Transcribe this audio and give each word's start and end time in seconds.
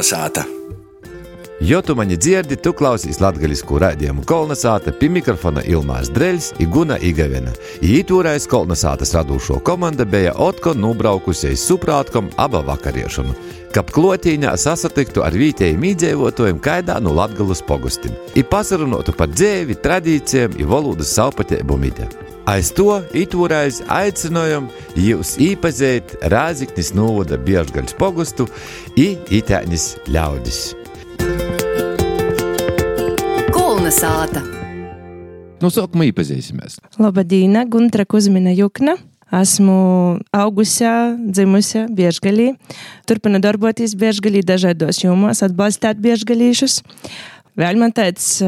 Kolnesāta! 0.00 0.44
Jo 1.60 1.82
tu 1.82 1.94
mani 1.94 2.16
dzirdi, 2.16 2.56
tu 2.56 2.72
klausies 2.72 3.18
latviešu 3.20 3.76
raidījumu 3.82 4.22
Kolnesāta 4.24 4.94
pie 4.96 5.10
mikrofona 5.12 5.60
Ilmārs 5.60 6.08
Dreļs, 6.14 6.54
Iguna 6.64 6.96
Igavena. 7.04 7.52
Ītūrais 7.84 8.48
Kolnesātas 8.48 9.12
radošo 9.12 9.58
komanda 9.60 10.06
bija 10.08 10.32
Otko 10.40 10.72
nubraukusies 10.72 11.66
suprātkom 11.68 12.32
aba 12.40 12.64
vakariešanu, 12.70 13.36
kap 13.76 13.92
klotīņā 13.92 14.56
sasatiktu 14.56 15.20
ar 15.20 15.36
vietējiem 15.36 15.84
iedzīvotājiem 15.92 16.64
kaidā 16.64 16.96
no 17.04 17.12
Latgalas 17.20 17.60
pogustim, 17.60 18.16
i 18.32 18.40
pasarunotu 18.40 19.12
par 19.12 19.28
dzēvi, 19.28 19.76
tradīcijām, 19.84 20.56
i 20.56 20.64
valodas 20.64 21.12
savpatību 21.12 21.76
mītē. 21.84 22.29
Aiz 22.48 22.70
to 22.72 23.02
itūrais 23.12 23.82
aicinājām 23.92 24.70
jūs 24.96 25.34
īpazīt 25.42 26.14
Rāziknis 26.32 26.94
novada 26.96 27.36
Biežgaļas 27.36 27.92
pogustu 27.98 28.46
i 28.96 29.12
itēnis 29.36 29.98
ļaudis. 30.08 30.60
Kulna 33.52 33.92
sāta. 33.92 34.40
No 35.60 35.68
sākuma 35.68 36.06
iepazīsimies. 36.08 36.78
Labadīna, 36.96 37.66
Guntra 37.68 38.06
Kuzmina 38.08 38.54
Jukna. 38.56 38.96
Esmu 39.30 40.18
augusi, 40.34 40.88
dzimusi 41.30 41.84
Biežgalī. 41.94 42.54
Turpinu 43.06 43.38
darboties 43.44 43.92
Biežgalī 44.00 44.40
dažādos 44.42 45.04
jomos, 45.04 45.44
atbalstīt 45.46 46.00
Biežgalīšus. 46.02 46.80
Vēl 47.60 47.76
man 47.78 47.92
tāds 47.92 48.38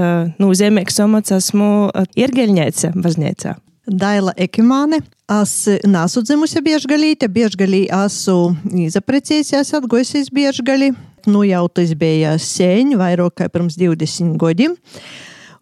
nozīmīgs 0.40 0.96
amats 1.04 1.36
esmu 1.36 1.92
Irgeļņēce 2.16 2.96
baznīcā. 2.96 3.58
Daila 3.86 4.34
Ekimāne. 4.36 5.00
Es 5.32 5.54
nesu 5.88 6.22
dzimusi 6.22 6.60
Biežgalīte, 6.62 7.28
Biežgalī 7.32 7.86
esmu 7.88 8.52
izaprecējusies, 8.86 9.72
atgojusies 9.78 10.30
Biežgalī. 10.34 10.92
Nu 11.26 11.42
jau 11.46 11.64
tas 11.70 11.94
bija 11.98 12.36
sen, 12.42 12.96
vairāk 12.98 13.40
kā 13.40 13.48
pirms 13.50 13.78
20 13.80 14.36
gadiem. 14.38 14.76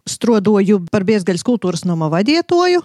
Strodoju 0.09 0.81
par 0.91 1.05
Biezgaļas 1.05 1.45
kultūras 1.45 1.85
nama 1.85 2.09
vadietoju 2.09 2.81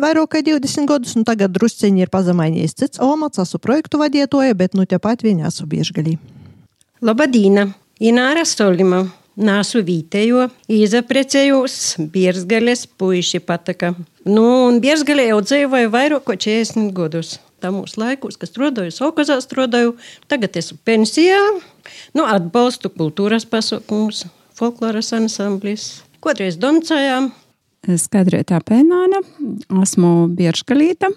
vairāk 0.00 0.36
kā 0.36 0.42
20 0.44 0.88
gadus, 0.88 1.16
un 1.16 1.24
tagad 1.26 1.54
drusciņi 1.56 2.04
ir 2.04 2.12
pazemainījis 2.12 2.76
cits 2.80 3.02
omats, 3.02 3.40
esmu 3.42 3.60
projektu 3.62 4.00
vadietoja, 4.00 4.54
bet 4.54 4.76
nu 4.76 4.86
tepat 4.88 5.24
viņa 5.26 5.48
esmu 5.50 5.68
Biežgalī. 5.72 6.16
Labadīna! 7.04 7.70
Ināra 8.00 8.44
Stolima! 8.44 9.06
Nāsu 9.36 9.82
vītējo, 9.84 10.46
izaprecējos 10.72 11.98
Bierzgales 12.12 12.86
puiši 12.88 13.42
pataka. 13.44 13.90
Nu, 14.24 14.44
un 14.70 14.78
Bierzgalē 14.80 15.26
jau 15.28 15.42
dzīvoju 15.44 15.90
vairāk 15.92 16.24
kā 16.24 16.38
40 16.40 16.94
gadus. 16.96 17.34
Tā 17.60 17.68
mūsu 17.72 18.00
laikos, 18.00 18.38
kas 18.40 18.48
strādāju, 18.52 18.94
Saukazā 18.96 19.36
strādāju, 19.44 19.92
tagad 20.32 20.56
esmu 20.56 20.78
pensijā. 20.88 21.36
Nu, 22.16 22.24
atbalstu 22.24 22.88
kultūras 22.92 23.44
pasaukumus, 23.48 24.24
folkloras 24.56 25.12
ansamblis. 25.16 25.86
Kotreiz 26.24 26.56
doncējām. 26.60 27.28
Skaidrētā 27.86 28.62
pēnāna, 28.64 29.20
esmu 29.84 30.30
Bieržgalīta. 30.32 31.12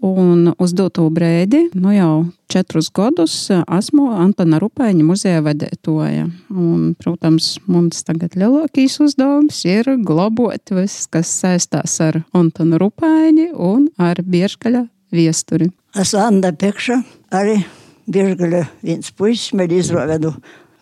Un 0.00 0.54
uz 0.56 0.72
doto 0.72 1.04
brīdi, 1.12 1.66
nu 1.76 1.92
jau 1.92 2.12
četrus 2.48 2.88
gadus, 2.96 3.34
esmu 3.52 4.06
Antona 4.16 4.56
Rupaiņa 4.62 5.04
muzeja 5.04 5.42
vadītāja. 5.44 6.30
Un, 6.48 6.94
protams, 6.96 7.58
mums 7.68 8.00
tagad 8.08 8.32
lielākais 8.40 8.96
uzdevums 9.04 9.60
ir 9.68 9.90
glabot 10.06 10.72
viss, 10.72 11.04
kas 11.12 11.32
saistās 11.42 11.98
ar 12.00 12.22
Antonu 12.32 12.80
Rupaiņu 12.80 13.50
un 13.60 13.90
ar 14.00 14.22
Biežgaļa 14.24 14.86
viesturi. 15.12 15.68
Esmu 16.00 16.22
Anna 16.22 16.54
Pekša, 16.56 16.96
arī 17.36 17.60
Biežgaļa 18.08 18.64
viens 18.80 19.12
puisis, 19.12 19.52
man 19.52 19.76
izrāvedu 19.76 20.32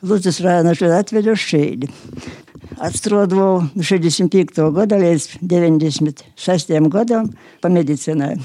Lūdzes 0.07 0.37
rājona 0.45 0.77
šeit 0.79 0.93
atvedu 0.95 1.33
uz 1.35 1.43
šeit. 1.43 1.89
Atstrādāju 2.79 3.83
65. 3.83 4.63
gada 4.77 5.01
līdz 5.01 5.41
96. 5.43 6.71
gadam 6.95 7.33
pa 7.59 7.73
medicinai. 7.73 8.37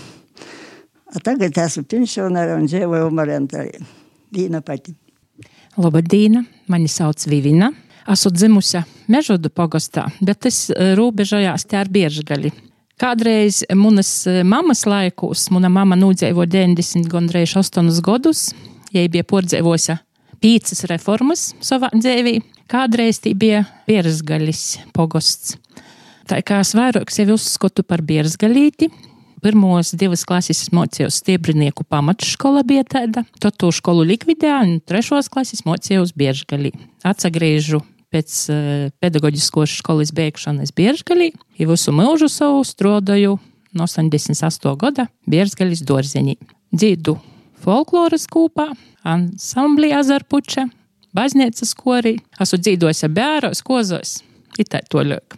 Tagad 1.21 1.57
esmu 1.61 1.83
pensionāra 1.85 2.57
un 2.57 2.65
dzīvoju 2.65 3.11
Marentārī. 3.13 3.77
Dīna 4.33 4.63
pati. 4.65 4.95
Labadīna, 5.77 6.41
mani 6.69 6.89
sauc 6.89 7.27
Vivina. 7.29 7.69
Esmu 8.09 8.31
dzimusi 8.33 8.81
Mežodu 9.13 9.51
pogastā, 9.53 10.07
bet 10.21 10.47
es 10.49 10.65
robežojās 10.97 11.67
te 11.69 11.77
ar 11.79 11.91
Biežgali. 11.91 12.51
Kādreiz 12.99 13.61
manas 13.75 14.11
mammas 14.45 14.83
laikos, 14.87 15.47
mana 15.53 15.69
mama 15.71 15.97
nūdzēvo 15.99 16.45
90 16.49 17.09
gandrīz 17.11 17.55
8 17.59 17.89
gadus, 18.05 18.51
ja 18.93 19.05
bija 19.09 19.25
pordzēvosa 19.27 19.97
pīcis 20.43 20.85
reformas 20.91 21.51
savā 21.63 21.89
dzīvī. 21.93 22.39
Kādreiz 22.69 23.21
tī 23.23 23.33
bija 23.37 23.63
Bierzgaļis 23.87 24.63
pogosts. 24.95 25.57
Tā 26.29 26.39
kā 26.45 26.61
es 26.63 26.71
vairāk 26.77 27.11
sevi 27.11 27.35
uzskatu 27.35 27.83
par 27.83 28.01
Bierzgalīti, 28.05 28.89
pirmos 29.43 29.93
divas 29.99 30.23
klases 30.27 30.69
mocījos 30.73 31.19
stiebrinieku 31.21 31.85
pamatškola 31.89 32.63
bija 32.67 32.85
tāda, 32.87 33.25
tad 33.43 33.57
to 33.59 33.71
skolu 33.75 34.05
likvidēju, 34.07 34.59
un 34.63 34.77
trešos 34.87 35.29
klases 35.33 35.65
mocījos 35.67 36.15
Biežgalī. 36.17 36.73
Atsagriežu 37.05 37.81
pēc 38.13 38.37
uh, 38.51 38.59
pedagoģiskos 39.03 39.79
skolas 39.81 40.13
beigšanas 40.15 40.73
Biežgalī, 40.75 41.31
ja 41.59 41.67
visu 41.69 41.93
mūžu 41.95 42.29
savu 42.31 42.63
strodoju 42.67 43.37
no 43.73 43.87
88. 43.89 44.77
gada 44.79 45.07
Biežgalis 45.29 45.83
Dorzeņī. 45.85 46.37
Dzīdu 46.73 47.17
folkloras 47.63 48.25
kūpā, 48.31 48.69
ansamblī 49.07 49.91
Azarpuča, 49.97 50.67
baznīcas 51.15 51.75
korī, 51.77 52.17
esmu 52.41 52.59
dzīvojis 52.61 53.05
bēros, 53.13 53.63
kozos, 53.65 54.21
itā 54.59 54.81
to 54.89 55.03
ļāk. 55.05 55.37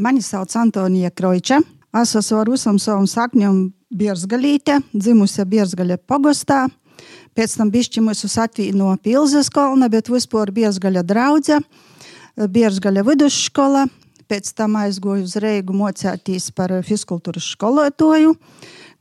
Mani 0.00 0.22
sauc 0.24 0.54
Antonija 0.56 1.10
Kroiča. 1.12 1.60
Es 1.92 2.14
esmu 2.16 2.38
ar 2.40 2.48
visam 2.48 2.78
savam 2.80 3.04
sakņam 3.04 3.66
Bierzgalīte, 3.92 4.78
dzimusi 4.96 5.44
Bierzgaļa 5.44 5.98
pogostā. 6.08 6.62
Pēc 7.36 7.56
tam 7.58 7.68
bišķi 7.72 8.00
mūsu 8.04 8.30
satvīja 8.32 8.76
no 8.76 8.94
Pilzes 8.96 9.50
kolna, 9.52 9.90
bet 9.92 10.08
vispār 10.08 10.48
Bierzgaļa 10.56 11.02
draudze, 11.04 11.58
Bierzgaļa 12.36 13.04
vidusskola. 13.10 13.84
Pēc 14.24 14.48
tam 14.56 14.78
aizgoju 14.80 15.26
uz 15.26 15.36
Reigu 15.44 15.76
mocētīs 15.76 16.48
par 16.56 16.72
fiskultūras 16.86 17.50
skolotoju. 17.52 18.38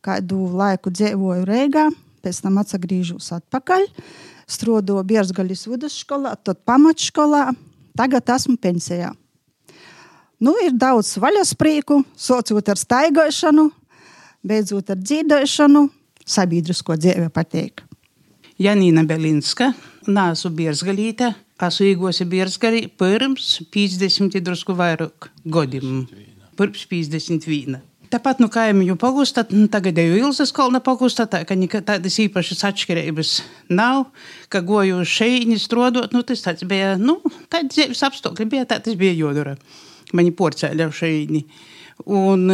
Kādu 0.04 0.42
laiku 0.60 0.92
dzīvoju 0.92 1.48
Reigā, 1.48 1.88
pēc 2.26 2.44
tam 2.44 2.60
atsagrīžos 2.60 3.32
atpakaļ. 3.38 3.88
Strodoju 4.52 5.08
Bierzgaļas 5.08 5.64
vidusskolā, 5.72 6.36
tad 6.44 6.60
pamatskolā. 6.68 7.54
Tagad 7.96 8.36
esmu 8.36 8.60
pensijā. 8.60 9.14
Nu, 10.42 10.56
ir 10.58 10.74
daudz 10.74 11.20
vaļas 11.22 11.52
prieku, 11.54 12.00
sākot 12.18 12.72
ar 12.74 12.80
staigāšanu, 12.82 13.68
beidzot 14.42 14.88
ar 14.90 14.98
dzīvošanu, 14.98 15.84
sabiedrisko 16.26 16.96
dzīve 16.98 17.28
patīk. 17.30 17.84
Janīna 18.62 19.04
Belinska, 19.06 19.68
nāsu 20.10 20.50
Bierzgalīte, 20.58 21.30
esmu 21.62 21.92
īgosi 21.92 22.26
Bierzgalī 22.30 22.88
pirms 22.90 23.60
50 23.70 24.42
drusku 24.42 24.74
vairāk 24.80 25.30
gadiem. 25.46 26.08
Pirms 26.58 26.88
51. 26.90 27.78
Tāpat 28.10 28.42
no 28.42 28.50
kaimiņu 28.52 28.98
pagustā, 29.00 29.46
tagad 29.46 30.02
jau 30.02 30.18
Ilzas 30.24 30.50
kalna 30.58 30.82
pagustā, 30.82 31.28
tā 31.30 31.44
ka 31.46 31.84
tādas 31.86 32.18
īpašas 32.26 32.66
atšķirības 32.72 33.36
nav, 33.70 34.10
ka 34.50 34.66
goju 34.66 35.06
šeit 35.06 35.54
strādāt, 35.62 36.18
nu 36.18 36.26
tas 36.26 36.42
tāds 36.42 36.66
bija, 36.66 36.98
nu, 36.98 37.20
tāds 37.46 37.78
dzīves 37.78 38.04
apstākļi 38.10 38.50
bija, 38.58 38.66
tā 38.74 38.82
tas 38.82 38.98
bija 38.98 39.14
jodara 39.14 39.56
mani 40.18 40.34
porcēļa 40.36 40.90
šeit. 40.96 41.36
Un 42.02 42.48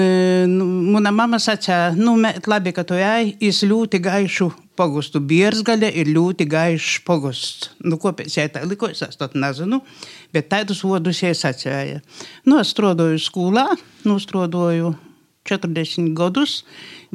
nu, 0.52 0.66
mana 0.92 1.12
mamma 1.16 1.38
sacīja, 1.40 1.94
nu, 1.96 2.18
labi, 2.20 2.74
ka 2.76 2.84
tu 2.84 2.98
ej, 3.00 3.38
es 3.40 3.62
ļoti 3.64 4.02
gaišu 4.04 4.50
pogustu. 4.78 5.22
Bierzgaļa 5.24 5.90
ir 6.02 6.12
ļoti 6.14 6.48
gaišs 6.52 7.02
pogusts. 7.08 7.72
Nu, 7.86 8.00
kāpēc 8.02 8.38
jai 8.38 8.48
tā 8.54 8.64
likos, 8.68 9.02
es 9.06 9.20
to 9.20 9.30
nezinu, 9.34 9.82
bet 10.36 10.50
tādus 10.52 10.84
vārdus 10.86 11.24
jai 11.24 11.34
sacīja. 11.38 12.02
Nu, 12.46 12.60
es 12.62 12.74
strādāju 12.76 13.22
skolā, 13.24 13.70
nu, 14.08 14.20
strādāju 14.22 14.96
40 15.48 16.14
gadus, 16.18 16.62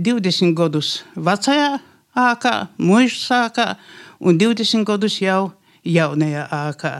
20 0.00 0.56
gadus 0.56 1.02
vecajā 1.16 1.74
ākā, 2.18 2.54
mūža 2.80 3.18
sākā 3.20 3.68
un 4.20 4.40
20 4.40 4.88
gadus 4.88 5.20
jau 5.22 5.52
jaunajā 5.84 6.46
ākā. 6.52 6.94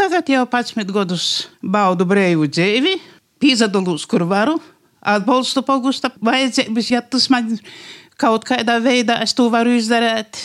Tagad 0.00 0.30
jau 0.32 0.46
11 0.48 0.88
gadus 0.96 1.24
baudu 1.60 2.06
brīvu 2.08 2.46
dzīvi, 2.48 2.94
pīzadalos, 3.36 4.06
kur 4.08 4.22
varu, 4.24 4.54
atbalstu 5.04 5.60
pogusta 5.60 6.08
vajadzības, 6.24 6.88
ja 6.88 7.02
tas 7.04 7.26
man 7.28 7.50
kaut 8.16 8.46
kādā 8.48 8.78
veidā 8.80 9.18
es 9.20 9.36
to 9.36 9.50
varu 9.52 9.74
izdarīt. 9.76 10.40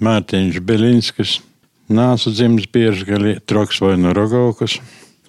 Mārtiņš 0.00 0.56
Belinskis, 0.64 1.34
nāsu 1.92 2.32
dzimis 2.32 2.70
bieži 2.72 3.04
gali 3.10 3.36
troks 3.44 3.82
vai 3.84 3.98
no 4.00 4.16
rogaukas, 4.16 4.78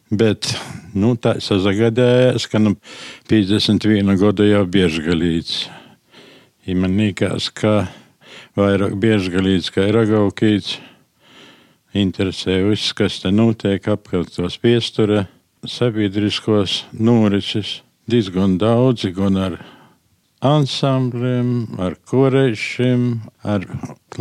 bet, 0.08 0.54
nu, 0.96 1.18
tā 1.20 1.36
sazagadējās, 1.44 2.48
ka 2.48 2.64
nu 2.64 2.78
51 3.28 4.16
gadu 4.24 4.48
jau 4.48 4.64
bieži 4.64 5.04
galīts. 5.04 5.62
Ja 6.64 6.80
man 6.80 6.96
nīkās, 6.96 7.52
ka 7.52 7.90
vairāk 8.56 8.96
bieži 9.04 9.36
galīts 9.36 9.68
kā 9.76 9.92
rogaukīts. 9.92 10.78
Interesē 11.96 12.60
viss, 12.68 12.94
kas 12.96 13.22
te 13.24 13.32
notiek 13.32 13.88
apkārt 13.88 14.36
tos 14.36 14.58
piestura 14.60 15.26
sabiedriskos 15.66 16.84
norises. 16.94 17.82
Diezgan 18.06 18.60
daudzi, 18.62 19.10
gan 19.16 19.38
ar 19.42 19.56
ansambļiem, 20.46 21.80
ar 21.82 21.96
korešiem, 22.06 23.06
ar 23.42 23.66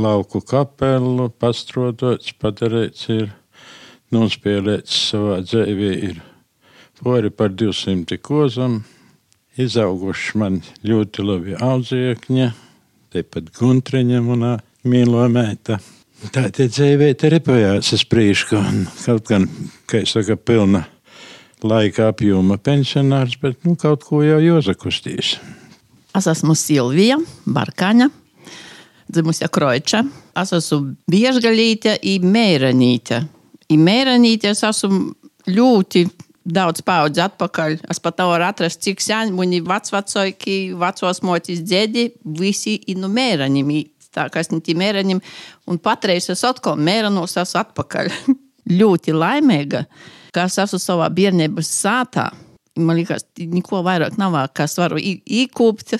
lauku 0.00 0.40
kapelu, 0.40 1.28
pastrodots, 1.40 2.32
padarīts 2.40 3.10
ir, 3.12 3.28
nospēlēts 4.14 5.00
savā 5.10 5.40
dzīvē 5.44 5.90
ir 6.08 6.22
pori 7.02 7.32
par 7.34 7.52
200 7.52 8.20
kozam, 8.24 8.78
izauguši 9.60 10.38
man 10.40 10.62
ļoti 10.86 11.26
labi 11.26 11.58
audziekņi, 11.60 12.48
tepat 13.12 13.52
guntriņa 13.58 14.22
manā 14.24 14.54
mīlo 14.88 15.26
mēta. 15.28 15.80
Tā 16.32 16.46
tie 16.54 16.68
dzīvē 16.70 17.10
te 17.20 17.28
repojās 17.32 17.90
uz 17.92 18.04
priekšu, 18.08 18.56
un 18.56 18.84
kaut 19.02 19.26
gan, 19.28 19.44
kā 19.90 20.00
es 20.04 20.14
saka, 20.14 20.36
pilna 20.40 20.84
laika 21.64 22.08
apjoma 22.12 22.56
pensionārs, 22.60 23.36
bet 23.40 23.64
nu, 23.66 23.74
kaut 23.80 24.06
ko 24.08 24.22
jau 24.24 24.40
Jozakustīs. 24.40 25.34
Es 26.14 26.28
esmu 26.30 26.54
Silvija 26.56 27.18
Barkaņa, 27.44 28.08
dzimusi 29.10 29.48
Kroiča. 29.52 30.04
Es 30.40 30.52
esmu 30.56 30.94
Biežgalīte 31.10 31.98
un 32.14 32.28
Mēranīte. 32.34 33.24
I 33.68 33.80
Mēranīte 33.80 34.52
es 34.54 34.62
esmu 34.64 35.12
ļoti 35.50 36.06
daudz 36.44 36.84
paudzi 36.84 37.22
atpakaļ. 37.24 37.78
Es 37.90 38.00
pat 38.04 38.20
varu 38.20 38.46
atrast, 38.46 38.82
cik 38.84 39.00
sen 39.02 39.32
mani 39.36 39.62
vecvecāki, 39.64 40.74
vecos 40.80 41.22
motis 41.24 41.64
dēdi, 41.64 42.10
visi 42.38 42.76
ir 42.86 43.00
no 43.00 43.08
Mēraņiem. 43.12 43.72
Tā 44.14 44.28
kā 44.30 44.40
es 44.40 44.52
tie 44.52 44.78
Mēraņiem, 44.78 45.20
un 45.66 45.82
patreiz 45.82 46.30
es 46.30 46.44
atkal 46.46 46.78
Mēranos 46.78 47.36
esmu 47.40 47.60
atpakaļ. 47.64 48.12
ļoti 48.70 49.14
laimīga, 49.14 49.84
ka 50.34 50.46
es 50.48 50.58
esmu 50.62 50.80
savā 50.80 51.10
bērnības 51.12 51.70
sātā. 51.82 52.30
Man 52.80 52.98
liekas, 52.98 53.26
neko 53.38 53.84
vairāk 53.86 54.18
nav, 54.18 54.36
kas 54.56 54.78
varu 54.80 54.98
īkūpt. 54.98 55.96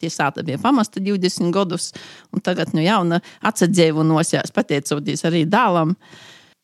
Tie 0.00 0.08
sāta 0.08 0.42
bija 0.44 0.56
pamasta 0.60 1.00
20 1.00 1.52
gadus, 1.52 1.90
un 2.32 2.40
tagad 2.40 2.72
no 2.72 2.80
jauna 2.80 3.18
atsadzīvinosies, 3.44 4.52
pateicoties 4.56 5.26
arī 5.28 5.44
dēlam. 5.48 5.92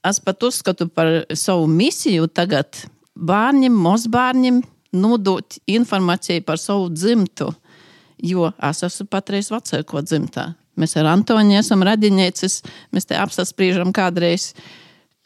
Es 0.07 0.23
pat 0.25 0.45
uzskatu 0.47 0.87
par 0.89 1.11
savu 1.37 1.67
misiju 1.69 2.31
tagad 2.33 2.87
bērniem, 3.17 3.77
mazbērniem 3.77 4.63
nodot 4.97 5.59
informāciju 5.69 6.47
par 6.49 6.61
savu 6.61 6.89
dzimtu, 6.95 7.51
jo 8.25 8.49
es 8.71 8.85
esmu 8.89 9.09
patreiz 9.13 9.53
vecāko 9.53 10.01
dzimtā. 10.05 10.55
Mēs 10.77 10.97
ar 11.01 11.09
Antoni 11.15 11.57
esam 11.57 11.85
radinieces, 11.87 12.61
mēs 12.93 13.09
te 13.09 13.17
apspriežam 13.17 13.93
kādreiz, 13.97 14.51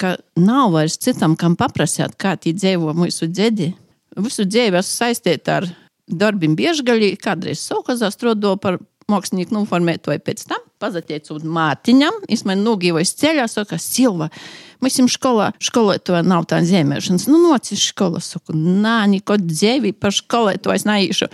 ka 0.01 0.15
nav 0.39 0.75
vairs 0.77 0.99
citam, 1.03 1.37
kam 1.37 1.57
paprasāt, 1.59 2.15
kā 2.21 2.37
tie 2.41 2.55
dzīvo 2.57 2.95
mūsu 2.97 3.29
dziedi. 3.31 3.73
Visu 4.21 4.47
dzīvi 4.47 4.81
esmu 4.81 5.05
saistīta 5.05 5.61
ar 5.61 5.69
darbiem 6.11 6.57
biežgaļi, 6.59 7.15
kādreiz 7.21 7.63
Saukazā 7.67 8.11
strādāju 8.15 8.59
par 8.63 8.79
mākslinieku 9.11 9.55
noformētoju 9.57 10.23
pēc 10.25 10.45
tam, 10.51 10.63
pazateicot 10.83 11.45
mātiņam, 11.45 12.23
es 12.31 12.45
man 12.49 12.63
nogīvoju 12.65 13.11
ceļā, 13.21 13.47
saka, 13.51 13.79
Silva, 13.83 14.31
mēs 14.85 15.01
jums 15.01 15.17
skolā, 15.19 15.51
skolotāja 15.63 16.23
nav 16.27 16.47
tā 16.51 16.61
zīmēšanas, 16.67 17.27
nu 17.31 17.43
nocis 17.43 17.91
skolā, 17.91 18.23
saku, 18.25 18.55
nā, 18.55 19.03
neko 19.11 19.39
dzēvi 19.43 19.95
par 19.99 20.15
skolotāju 20.15 20.79
es 20.79 20.87
neīšu. 20.89 21.31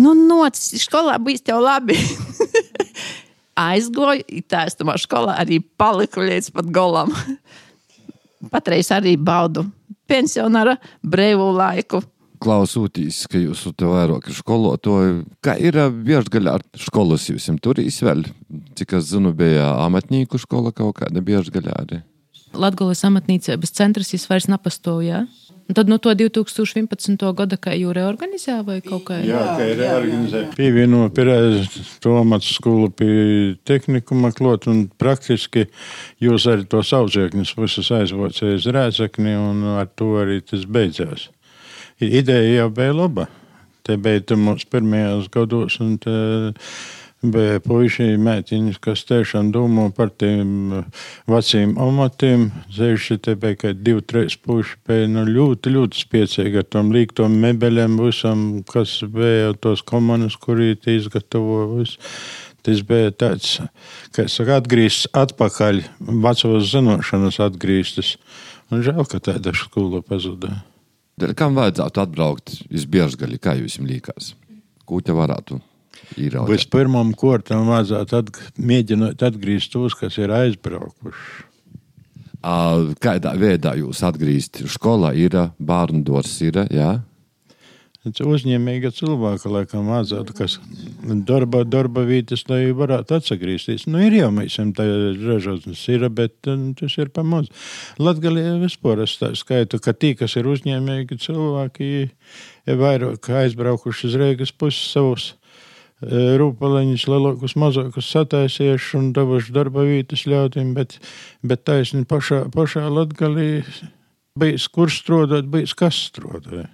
Nu, 0.00 0.14
nocis 0.16 0.86
skolā 0.86 1.18
būs 1.20 1.44
tev 1.44 1.60
labi. 1.60 1.98
Aizgoju, 3.58 4.42
tā 4.48 4.66
es 4.68 4.78
tamā 4.78 4.96
skolā 5.00 5.36
arī 5.42 5.60
paliku 5.60 6.24
līdz 6.24 6.52
pat 6.56 6.70
golam. 6.72 7.12
Patreiz 8.52 8.88
arī 8.94 9.14
baudu 9.20 9.66
pensionāra 10.08 10.78
brīvu 11.04 11.52
laiku. 11.56 12.02
Klausūtīs, 12.42 13.20
ka 13.30 13.38
jūs 13.38 13.60
esat 13.60 13.84
vairāk 13.86 14.26
skolotāji, 14.34 15.20
kā 15.44 15.54
ir 15.62 15.76
biežgaļā 16.02 16.56
ar 16.58 16.64
skolas 16.80 17.28
jūs 17.30 17.46
turīs 17.62 18.00
vēl? 18.02 18.24
Cik 18.78 18.96
es 18.98 19.12
zinu, 19.12 19.30
bija 19.36 19.76
amatnieku 19.84 20.40
skola 20.42 20.72
kaut 20.74 20.96
kāda 20.98 21.22
biežgaļā 21.22 21.76
arī. 21.84 22.00
Latgolas 22.52 23.04
amatniecības 23.06 23.72
centrs 23.72 24.10
jis 24.12 24.26
vairs 24.28 24.48
nepastāv, 24.50 25.04
jā? 25.06 25.22
Un 25.72 25.74
tad 25.74 25.88
no 25.88 25.96
to 25.96 26.12
2011. 26.12 27.14
gada, 27.32 27.56
kā 27.56 27.72
jau 27.72 27.94
reorganizēja 27.96 28.58
vai 28.66 28.74
kaut 28.84 29.06
kā? 29.08 29.22
Jā, 29.24 29.40
kā 29.56 29.70
ir 29.70 29.78
reorganizēja. 29.80 30.50
Pievieno 30.52 31.06
pie 31.16 31.24
to 32.04 32.12
amatu 32.20 32.50
skolu 32.52 32.90
pie 32.92 33.14
tehnikuma 33.64 34.34
klot 34.36 34.68
un 34.68 34.82
praktiski 35.00 35.64
jūs 36.20 36.44
arī 36.52 36.66
tos 36.68 36.92
audzēkņus 36.98 37.54
visus 37.56 37.88
aizvocēja 37.88 38.58
uz 38.58 38.68
rēzakni 38.76 39.32
un 39.32 39.64
ar 39.78 39.88
to 39.96 40.10
arī 40.20 40.42
tas 40.44 40.68
beidzās. 40.68 41.30
Ideja 42.04 42.58
jau 42.58 42.68
bija 42.76 42.98
laba. 42.98 43.30
Te 43.80 43.96
bija 43.96 44.36
mūsu 44.36 44.68
pirmajos 44.68 45.32
gados 45.32 45.80
un 45.80 45.96
te 46.04 46.18
bija 47.22 47.60
puiši 47.62 48.16
mētiņas, 48.18 48.78
kas 48.82 49.04
tiešām 49.06 49.52
domā 49.54 49.88
par 49.94 50.10
tiem 50.18 50.82
veciem 51.30 51.76
amatiem. 51.80 52.48
Zeši 52.74 53.18
te 53.22 53.36
bija, 53.38 53.58
ka 53.60 53.72
divi, 53.72 54.02
trīs 54.02 54.36
puiši 54.42 54.78
bija 54.88 55.10
nu, 55.12 55.24
ļoti, 55.28 55.74
ļoti 55.76 56.02
spiecīgi 56.02 56.62
ar 56.62 56.68
tom 56.74 56.90
līgtom 56.94 57.38
mebeļiem 57.44 57.98
visam, 58.02 58.46
kas 58.68 58.98
bija 59.06 59.54
tos 59.54 59.84
komunas, 59.86 60.36
kuri 60.40 60.74
izgatavo 60.74 61.78
visu. 61.78 62.00
Tas 62.62 62.82
bija 62.86 63.10
tāds, 63.10 63.56
kā 64.14 64.28
saka, 64.30 64.60
atgriezts 64.62 65.08
atpakaļ, 65.18 65.80
vecos 66.22 66.68
zināšanas 66.70 67.40
atgrieztas. 67.42 68.14
Un 68.70 68.84
žēl, 68.86 69.02
ka 69.10 69.18
tāda 69.18 69.50
skola 69.58 69.98
pazuda. 70.06 70.60
Kam 71.38 71.58
vajadzētu 71.58 72.02
atbraukt 72.02 72.54
uz 72.70 72.86
Biežgaļu, 72.88 73.42
kā 73.42 73.58
jums 73.58 73.76
liekas? 73.82 74.32
Ko 74.86 75.02
te 75.02 75.14
varētu? 75.14 75.58
Vispirmām 76.48 77.14
kārtām 77.18 77.70
vajadzētu 77.70 78.18
atg 78.18 78.42
mēģināt 78.58 79.22
atgriezt 79.28 79.72
tos, 79.72 79.96
kas 79.98 80.18
ir 80.20 80.34
aizbraukuši. 80.34 81.48
Kādā 82.42 83.36
veidā 83.38 83.76
jūs 83.78 84.02
atgriezīsiet? 84.02 84.64
Skolā 84.72 85.12
ir 85.14 85.36
bērnu 85.62 86.02
dārzs, 86.06 86.40
ir. 86.42 86.64
Jā? 86.74 86.96
Uzņēmīga 88.02 88.90
cilvēka, 88.90 89.46
laikam, 89.46 89.86
vajadzētu, 89.86 90.34
kas 90.34 90.56
darba, 91.22 91.60
darba 91.62 92.02
vietas, 92.02 92.42
lai 92.50 92.72
varētu 92.74 93.14
atgriezties. 93.14 93.84
Nu, 93.86 94.00
ir 94.02 94.16
jau 94.16 94.32
mēs 94.34 94.56
tādā 94.74 95.12
ražotnes, 95.20 95.84
ir, 95.86 96.08
bet 96.10 96.50
nu, 96.50 96.72
tas 96.74 96.96
ir 96.98 97.12
pamaz. 97.14 97.46
Latgalē 98.02 98.56
vispār 98.64 99.04
es 99.06 99.14
tā 99.20 99.30
skaitu, 99.38 99.78
ka 99.78 99.94
tie, 99.94 100.16
kas 100.18 100.34
ir 100.34 100.50
uzņēmīgi 100.50 101.20
cilvēki, 101.22 101.92
ir 102.66 102.82
vairāk 102.82 103.30
aizbraukuši 103.44 104.10
uz 104.10 104.18
Rīgas 104.18 104.50
puses 104.50 104.90
savus 104.96 105.28
rūpaliņus, 106.02 107.06
lielākus, 107.10 107.54
mazākus 107.60 108.10
sataisījuši 108.10 108.96
un 108.98 109.10
devuši 109.16 109.54
darba 109.54 109.84
vietas 109.86 110.26
ļautiem, 110.26 110.74
bet, 110.74 110.98
bet 111.46 111.64
taisni 111.68 112.04
pašā, 112.08 112.44
pašā 112.54 112.88
Latgalī 112.90 113.62
bijis 114.38 114.66
kur 114.72 114.90
strādāt, 114.90 115.48
bijis 115.52 115.74
kas 115.78 115.98
strādāja. 116.10 116.68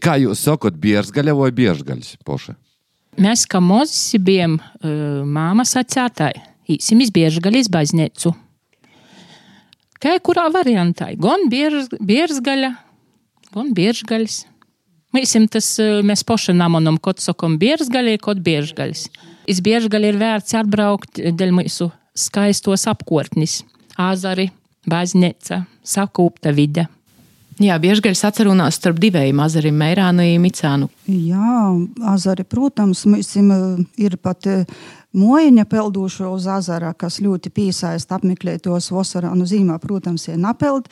Kā 0.00 0.16
jūs 0.16 0.46
sakat, 0.46 0.78
biežgaļa 0.80 1.36
vai 1.36 1.50
biežgaļas 1.52 2.14
poša? 2.24 2.56
Mēs, 3.20 3.44
kā 3.50 3.60
mozi 3.60 4.20
bijām 4.22 4.56
māmas 5.28 5.74
atcētāji, 5.76 6.40
īsim 6.76 7.02
iz 7.04 7.10
biežgaļas 7.12 7.68
baznīcu. 7.72 8.32
Kā 10.00 10.14
kurā 10.24 10.46
variantā? 10.54 11.10
Gan 11.20 11.50
biežgaļa, 11.52 12.70
gan 13.52 13.74
biežgaļas. 13.76 14.46
Mēs 15.16 15.34
tas, 15.50 15.68
mēs 16.06 16.22
paši 16.26 16.54
namonam, 16.54 16.98
kad 17.02 17.18
sakam 17.22 17.56
biežgaļai, 17.58 18.18
kad 18.22 18.38
biežgaļas. 18.46 19.08
Iz 19.50 19.58
biežgaļa 19.64 20.12
ir 20.12 20.20
vērts 20.20 20.54
atbraukt 20.60 21.18
dēļ 21.18 21.56
mūsu 21.56 21.90
skaistos 22.14 22.86
apkortnis. 22.90 23.60
Āzari, 24.00 24.50
baznīca, 24.88 25.64
sakūpta 25.82 26.54
vide. 26.54 26.86
Jā, 27.60 27.74
bieži 27.76 28.06
gaļas 28.06 28.22
atcerunās 28.24 28.78
starp 28.78 28.96
diviem 29.02 29.40
azarim, 29.44 29.76
Meirānu 29.76 30.24
un 30.24 30.40
Micānu. 30.46 30.86
Jā, 31.04 31.58
azari, 32.08 32.46
protams, 32.48 33.02
mums 33.04 33.34
ir 34.00 34.16
pat 34.16 34.48
mojiņa 35.16 35.64
peldušo 35.70 36.30
uz 36.34 36.46
azara, 36.50 36.92
kas 36.94 37.18
ļoti 37.22 37.50
piesaista 37.54 38.18
apmeklētos 38.18 38.90
vasarā. 38.94 39.32
Nu, 39.34 39.46
zīmā, 39.48 39.78
protams, 39.82 40.28
ir 40.30 40.38
napeld, 40.38 40.86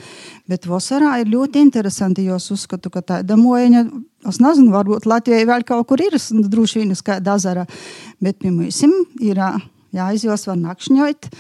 bet 0.51 0.67
vasarā 0.67 1.19
ir 1.23 1.31
ļoti 1.31 1.63
interesanti, 1.63 2.27
jo 2.27 2.39
es 2.41 2.51
uzskatu, 2.55 2.91
ka 2.91 3.03
tāda 3.03 3.39
mojiņa, 3.39 3.85
es 4.29 4.41
nezinu, 4.43 4.75
varbūt 4.75 5.07
Latvijai 5.07 5.47
vēl 5.49 5.65
kaut 5.69 5.87
kur 5.91 6.03
ir, 6.03 6.19
droši 6.19 6.83
vien, 6.83 6.95
kāda 7.05 7.39
azara, 7.39 7.67
bet 8.21 8.41
pie 8.43 8.51
mums 8.51 8.83
ir 9.23 9.43
jāizjos 9.95 10.49
var 10.51 10.61
nakšņot. 10.65 11.31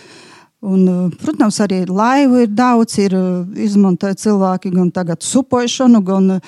Un, 0.68 1.10
protams, 1.20 1.60
arī 1.62 1.84
laivu 1.86 2.40
ir 2.42 2.48
daudz, 2.50 2.96
ir 2.98 3.14
izmantoja 3.62 4.16
cilvēki 4.18 4.72
gan 4.74 4.88
tagad 4.90 5.22
supošanu, 5.22 6.00
gan 6.02 6.40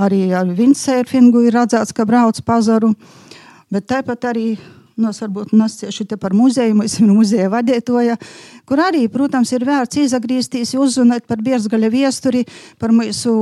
arī 0.00 0.22
ar 0.32 0.48
windsurfingu 0.56 1.44
ir 1.44 1.58
redzēts, 1.58 1.92
ka 1.92 2.06
brauc 2.08 2.40
pazaru. 2.48 2.94
Bet 3.72 3.90
tāpat 3.92 4.24
arī 4.30 4.46
Nos 5.02 5.18
varbūt 5.22 5.52
nasciešu 5.56 6.06
te 6.06 6.16
par 6.20 6.34
muzeju, 6.36 6.76
mums 6.78 6.94
ir 7.00 7.08
muzeja 7.10 7.48
vadītoja, 7.50 8.14
kur 8.68 8.82
arī, 8.84 9.02
protams, 9.10 9.50
ir 9.56 9.64
vērts 9.66 9.98
izagriezties, 10.04 10.76
uzzināt 10.78 11.26
par 11.26 11.42
Bierzgaļa 11.42 11.90
viesturi, 11.90 12.44
par 12.78 12.94
mūsu 12.94 13.32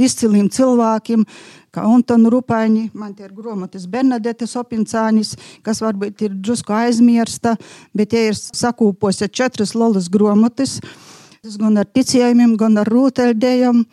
izciliem 0.00 0.48
cilvēkiem, 0.48 1.26
kā 1.74 1.84
Antonu 1.86 2.32
Rupaini, 2.32 2.88
man 2.96 3.12
te 3.14 3.26
ir 3.26 3.34
gromotis 3.36 3.84
Bernadetes 3.90 4.56
Opincānis, 4.58 5.36
kas 5.66 5.82
varbūt 5.84 6.24
ir 6.26 6.34
drusku 6.34 6.74
aizmirsta, 6.74 7.56
bet 7.94 8.14
tie 8.14 8.30
ir 8.30 8.38
sakūpose 8.38 9.28
četras 9.28 9.76
lolas 9.76 10.08
gromotis, 10.10 10.78
gan 11.40 11.78
ar 11.80 11.86
ticējumiem, 11.88 12.56
gan 12.60 12.76
ar 12.80 12.88
rūteļdējiem. 12.90 13.84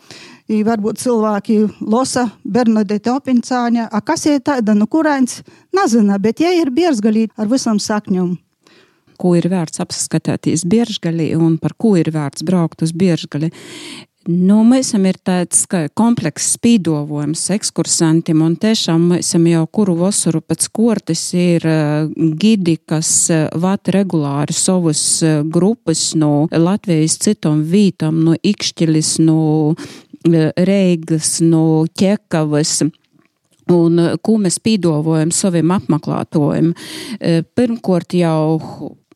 I 0.52 0.58
varbūt 0.64 1.00
cilvēki 1.00 1.56
losa 1.80 2.26
Bernadette 2.44 3.12
Opincāņa, 3.12 3.88
a 3.92 4.00
kas 4.04 4.26
ir 4.28 4.40
tāda, 4.44 4.74
nu 4.76 4.86
kurāns, 4.88 5.42
nezina, 5.76 6.18
bet 6.20 6.40
ja 6.40 6.52
ir 6.56 6.70
bierzgalī 6.72 7.26
ar 7.36 7.48
visam 7.48 7.80
sakņum. 7.80 8.36
Ko 9.18 9.32
ir 9.34 9.48
vērts 9.50 9.80
apskatīties 9.82 10.62
biežgaļi 10.68 11.32
un 11.36 11.56
par 11.58 11.74
ko 11.76 11.96
ir 11.98 12.12
vērts 12.14 12.44
braukt 12.46 12.84
uz 12.84 12.92
biežgaļi. 12.92 13.50
Nu, 14.28 14.58
mēs 14.60 14.90
esam 14.90 15.06
tāds 15.24 15.62
komplekss 15.96 16.58
spīdojums 16.58 17.46
ekskursantiem, 17.54 18.42
un 18.44 18.58
tiešām 18.60 19.06
mēs 19.14 19.30
jau 19.32 19.62
kuru 19.72 19.94
vasaru 20.02 20.42
pēc 20.44 20.66
kortes 20.68 21.22
ir 21.32 21.64
uh, 21.64 22.10
gidi, 22.36 22.74
kas 22.76 23.08
uh, 23.32 23.46
vāt 23.56 23.88
regulāri 23.88 24.52
savus 24.52 25.22
uh, 25.24 25.40
grupas 25.48 26.10
no 26.12 26.44
Latvijas 26.52 27.16
citom 27.24 27.62
vītam, 27.64 28.20
no 28.26 28.34
Ikšķilis, 28.36 29.14
no 29.24 29.72
Reigas, 30.28 31.38
no 31.40 31.86
Ķekavas. 31.88 32.82
Un 33.72 34.02
ko 34.20 34.36
mēs 34.42 34.58
pīdovojam 34.60 35.32
saviem 35.32 35.72
apmeklētājiem? 35.72 36.74
Pirmkārt 37.56 38.16
jau 38.18 38.58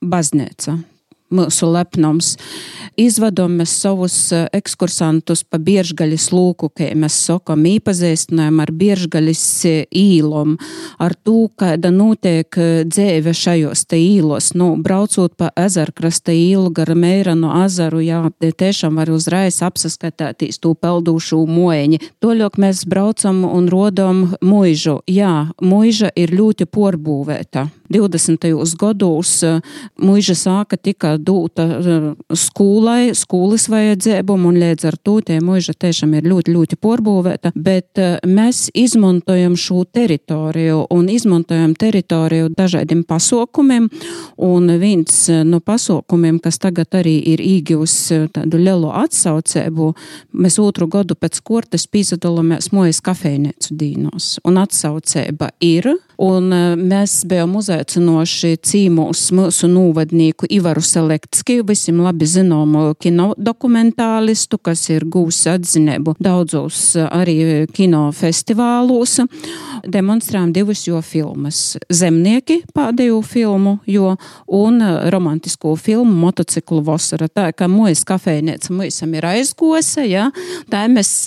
baznīca 0.01 0.79
mūsu 1.33 1.69
lepnums. 1.73 2.37
Izvadom 3.01 3.55
mēs 3.61 3.73
savus 3.81 4.17
eh, 4.37 4.45
ekskursantus 4.53 5.45
pa 5.49 5.59
biežgaļas 5.63 6.29
lūku, 6.35 6.69
kā 6.77 6.91
mēs 6.99 7.17
sakam, 7.27 7.65
īpazīstinājam 7.71 8.61
ar 8.61 8.73
biežgaļas 8.83 9.45
eh, 9.71 9.79
īlom, 9.89 10.59
ar 11.01 11.17
to, 11.25 11.47
kāda 11.57 11.93
notiek 11.95 12.59
eh, 12.61 12.85
dzēve 12.85 13.33
šajos 13.37 13.87
te 13.89 14.01
īlos. 14.01 14.53
Nu, 14.59 14.75
braucot 14.77 15.37
pa 15.41 15.49
ezerkrasta 15.57 16.35
īlu 16.37 16.73
gar 16.75 16.93
Meiranu 16.93 17.55
azaru, 17.63 18.03
jā, 18.05 18.21
tiešām 18.41 19.01
var 19.01 19.13
uzreiz 19.13 19.63
apsaskatīties 19.65 20.61
to 20.61 20.75
peldūšu 20.77 21.41
moeņi. 21.49 22.03
Toļok 22.23 22.61
mēs 22.61 22.85
braucam 22.89 23.45
un 23.49 23.71
rodam 23.73 24.27
muižu. 24.45 25.01
Jā, 25.09 25.49
muiža 25.65 26.13
ir 26.17 26.37
ļoti 26.37 26.69
porbūvēta. 26.69 27.71
20. 27.93 28.49
gados 28.81 29.33
muiža 30.01 30.37
sāka 30.39 30.79
tika 30.81 31.15
dūta 31.19 31.67
skolai, 32.39 33.13
skolas 33.19 33.69
vajadzībām, 33.73 34.47
un 34.49 34.59
līdz 34.63 34.89
ar 34.91 34.99
to 35.05 35.19
tie 35.25 35.39
muiža 35.45 35.75
tiešām 35.85 36.15
ir 36.19 36.29
ļoti, 36.31 36.55
ļoti 36.57 36.79
porbūvēta, 36.83 37.53
bet 37.55 38.01
mēs 38.27 38.69
izmantojam 38.79 39.57
šo 39.59 39.85
teritoriju 39.85 40.87
un 40.95 41.09
izmantojam 41.13 41.75
teritoriju 41.79 42.53
dažādiem 42.57 43.05
pasaukumiem, 43.09 43.89
un 44.43 44.77
viens 44.81 45.27
no 45.45 45.61
pasaukumiem, 45.61 46.41
kas 46.43 46.61
tagad 46.63 46.95
arī 47.03 47.19
ir 47.35 47.43
īgivus 47.45 47.97
tādu 48.35 48.61
lielu 48.63 48.91
atsaucēbu, 49.03 49.93
mēs 50.33 50.59
otru 50.63 50.89
gadu 50.91 51.17
pēc 51.19 51.41
kortes 51.45 51.87
pīsadalāmies 51.91 52.73
mojas 52.73 53.03
kafejnēcu 53.05 53.77
dīnos, 53.79 54.37
un 54.49 54.61
atsaucēba 54.63 55.53
ir, 55.63 55.93
un 56.23 56.53
mēs 56.79 57.23
bijām 57.29 57.57
uzaicinoši 57.59 58.55
cīmūs 58.63 59.25
mūsu 59.35 59.69
nūvadnieku 59.71 60.47
Ivaru 60.53 60.83
Selektski, 60.85 61.59
visiem 61.67 62.03
labi 62.05 62.29
zinomu 62.31 62.93
kino 63.03 63.33
dokumentālistu, 63.39 64.61
kas 64.63 64.85
ir 64.93 65.07
gūs 65.11 65.43
atzinību 65.51 66.15
daudzos 66.23 66.95
arī 67.03 67.67
kino 67.75 68.05
festivālos. 68.15 69.19
Demonstrējām 69.83 70.53
divus 70.55 70.85
jo 70.87 71.01
filmas- 71.03 71.77
Zemnieki 72.01 72.63
pēdējo 72.75 73.23
filmu, 73.27 73.79
jo 73.87 74.17
un 74.47 74.81
romantisko 75.11 75.75
filmu 75.77 76.13
Motociklu 76.23 76.83
vasara. 76.85 77.29
Tā 77.29 77.53
kā 77.53 77.67
mūjas 77.67 78.05
kafejnīca 78.07 78.71
mūsam 78.71 79.15
ir 79.17 79.23
aizgose, 79.23 80.07
ja, 80.09 80.31
tā 80.71 80.87
mēs 80.89 81.27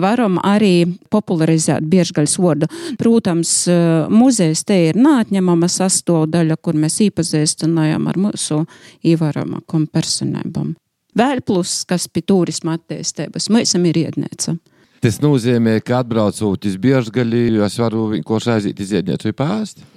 varam 0.00 0.38
arī 0.38 0.86
popularizēt 1.10 1.82
biežgaļas 1.82 2.38
vārdu. 2.38 2.68
Protams, 2.98 3.66
muzejs 4.12 4.64
te 4.68 4.76
ir 4.88 4.98
neatņemama 5.00 5.68
sastāvdaļa, 5.72 6.58
kur 6.62 6.78
mēs 6.78 7.00
iepazīstinājām 7.06 8.08
ar 8.12 8.20
mūsu 8.20 8.62
īvaramākam 9.08 9.88
personībām. 9.92 10.74
Vēl 11.18 11.42
plus, 11.44 11.82
kas 11.88 12.06
pie 12.08 12.22
turisma 12.24 12.78
attīstības, 12.78 13.50
mēs 13.52 13.72
esam 13.72 13.84
ir 13.90 13.98
iednēca. 14.06 14.56
Tas 15.02 15.18
nozīmē, 15.18 15.80
ka 15.82 15.98
atbraucot 16.00 16.68
uz 16.68 16.76
biežgaļi, 16.80 17.58
es 17.66 17.78
varu 17.80 18.06
vienkārši 18.12 18.52
aiziet 18.54 18.80
uz 18.80 18.92
iedniecu 18.94 19.32
pāri. 19.34 19.88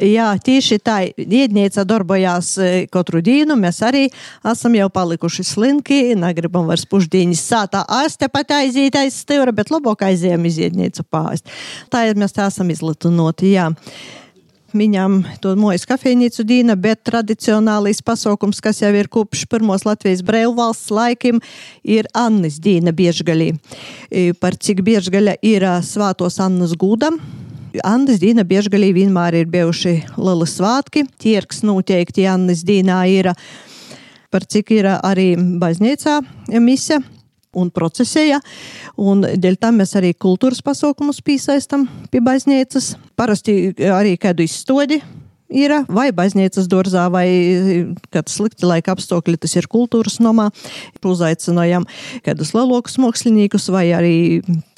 Jā, 0.00 0.30
tieši 0.40 0.78
tā. 0.80 0.94
Iednieca 1.20 1.82
darbojās 1.84 2.54
katru 2.92 3.20
dienu. 3.24 3.52
Mēs 3.60 3.82
arī 3.84 4.06
esam 4.48 4.76
jau 4.78 4.86
palikuši 4.92 5.44
slinki. 5.44 5.98
Negribam 6.16 6.70
vairs 6.70 6.86
pušdienas 6.88 7.42
sātā 7.44 7.82
āste 8.00 8.30
pat 8.32 8.54
aiziet 8.62 8.96
aiz 8.96 9.18
stūra, 9.20 9.52
bet 9.52 9.72
labāk 9.72 10.06
aizējām 10.08 10.46
iz 10.48 10.56
iedniecu 10.64 11.04
pāri. 11.04 11.44
Tā 11.92 12.06
ir 12.08 12.16
mēs 12.16 12.32
tā 12.36 12.48
esam 12.48 12.72
izlitunoti, 12.72 13.52
jā. 13.58 13.68
Viņam 14.70 15.18
to 15.42 15.52
mojas 15.58 15.82
kafejnīcu 15.90 16.44
dīna, 16.46 16.76
bet 16.78 17.02
tradicionālais 17.04 18.00
pasaukums, 18.06 18.62
kas 18.62 18.80
jau 18.84 18.92
ir 18.94 19.10
kopš 19.10 19.42
pirmos 19.50 19.82
Latvijas 19.84 20.22
brēvvalsts 20.22 20.92
laikiem, 20.94 21.42
ir 21.82 22.06
Annis 22.14 22.60
dīna 22.62 22.94
biežgaļī. 22.94 23.50
Par 24.40 24.56
cik 24.56 24.84
biežgaļa 24.86 25.40
ir 25.42 25.66
svātos 25.84 26.38
Annas 26.40 26.76
gūda. 26.78 27.10
Annas 27.86 28.18
Dīna 28.18 28.42
biežgaļī 28.46 28.90
vienmēr 28.96 29.36
ir 29.40 29.50
bijuši 29.50 29.92
lieli 30.18 30.48
svētki. 30.48 31.04
Tierks 31.22 31.62
noteikti 31.66 32.26
Annas 32.26 32.64
Dīnā 32.66 32.98
ir 33.10 33.30
par 34.30 34.46
cik 34.46 34.72
ir 34.74 34.88
arī 34.96 35.32
baznīcā 35.38 36.18
mise 36.62 36.98
un 37.54 37.70
procesēja. 37.74 38.40
Un 38.98 39.22
dēļ 39.22 39.58
tam 39.62 39.80
mēs 39.82 39.94
arī 39.98 40.12
kultūras 40.14 40.62
pasaukumus 40.66 41.22
piesaistam 41.26 41.86
pie 42.10 42.22
baznīcas. 42.24 42.94
Parasti 43.18 43.74
arī 43.90 44.16
kādu 44.20 44.46
izstodi 44.46 45.00
ir 45.50 45.74
vai 45.90 46.08
baznīcas 46.14 46.68
dārzā, 46.70 47.08
vai 47.12 47.26
kad 48.14 48.30
slikti 48.30 48.68
laika 48.68 48.94
apstākļi, 48.94 49.38
tas 49.42 49.56
ir 49.58 49.68
kultūras 49.70 50.20
nomā. 50.22 50.48
Uzaicinājām 51.10 51.86
kādus 52.26 52.52
lielākus 52.54 52.94
māksliniekus 53.02 53.66
vai 53.74 53.88
arī 53.96 54.14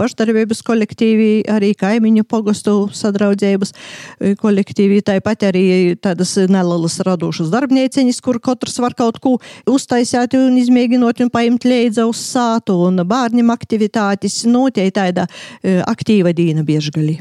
pašdarbības 0.00 0.62
kolektīvi, 0.64 1.30
arī 1.52 1.72
kaimiņu 1.78 2.24
pogostu 2.28 2.76
sadraudzības 2.96 3.74
kolektīvi. 4.40 5.02
Tāpat 5.04 5.44
arī 5.50 5.64
tādas 6.00 6.34
nelielas 6.48 6.96
radošas 7.04 7.52
darbnieciņas, 7.52 8.22
kur 8.24 8.40
katrs 8.40 8.78
var 8.82 8.96
kaut 8.98 9.20
ko 9.22 9.36
uztaisīt 9.68 10.38
un 10.38 10.56
izmēģinot 10.60 11.20
un 11.26 11.32
paimt 11.32 11.66
līdzi 11.68 12.06
uz 12.08 12.22
sātu 12.32 12.78
un 12.86 13.04
bērniem 13.04 13.52
aktivitātes. 13.52 14.42
Nu, 14.48 14.68
tāda 14.72 15.28
aktīva 15.62 16.32
dīna 16.36 16.64
biežgaļi. 16.64 17.18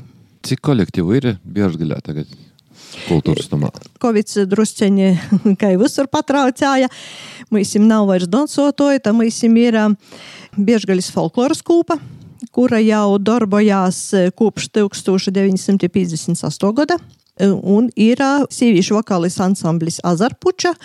Cik 0.48 0.64
kolektīvu 0.66 1.20
ir 1.20 1.28
biežgaļā 1.44 2.00
tagad? 2.06 2.32
Kultūras 3.08 3.50
namā. 3.52 3.72
Covid 4.02 4.34
drusceņi, 4.52 5.12
kā 5.60 5.74
jau 5.74 5.84
visur 5.84 6.10
patraucāja, 6.12 6.90
mums 7.52 7.76
nav 7.84 8.08
vairs 8.10 8.30
dansotoja, 8.32 9.04
tam 9.04 9.22
mums 9.22 9.42
ir 9.44 9.80
biežgaļas 10.58 11.12
folkloras 11.14 11.64
kūpa, 11.66 12.00
kura 12.52 12.82
jau 12.84 13.18
darbojās 13.22 14.04
kopš 14.36 14.70
1958. 14.76 16.78
gada. 16.78 17.00
Un 17.42 17.88
ir 17.96 18.20
sieviešu 18.54 19.00
vokālais 19.00 19.40
ansamblis 19.42 19.98
Azarpuča 20.06 20.76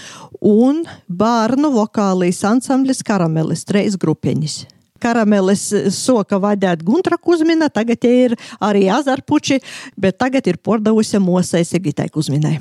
un 0.40 0.86
bērnu 1.10 1.72
vokālais 1.74 2.38
ansamblis 2.48 3.02
Karamelis, 3.04 3.66
treis 3.68 3.98
grupeņas 4.00 4.62
karameles 5.06 5.68
soka 5.94 6.40
vadīt 6.42 6.82
Guntra 6.86 7.18
Kuzmina, 7.20 7.70
tagad 7.72 8.04
ir 8.08 8.34
arī 8.62 8.86
Azarpuči, 8.92 9.60
bet 9.98 10.18
tagad 10.18 10.46
ir 10.50 10.58
pordavusi 10.58 11.20
Mosai 11.22 11.62
Sigitai 11.66 12.08
Kuzminai. 12.12 12.58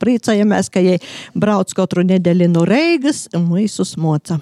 Priecājamies, 0.00 0.68
ka 0.72 0.82
jai 0.84 0.98
brauc 1.38 1.70
katru 1.76 2.04
nedēļu 2.06 2.50
no 2.52 2.66
Reigas 2.68 3.26
un 3.36 3.48
visus 3.54 3.94
moca. 4.00 4.40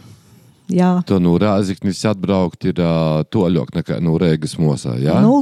Jā. 0.71 0.90
To 1.09 1.19
no 1.23 1.35
Rāziknis 1.40 2.00
atbraukt 2.09 2.64
ir 2.71 2.78
uh, 2.81 3.23
toļok 3.33 3.73
nekā 3.76 3.99
no 4.04 4.14
Rēgas 4.21 4.54
mosā, 4.61 4.95
jā? 5.02 5.19
Nu, 5.25 5.40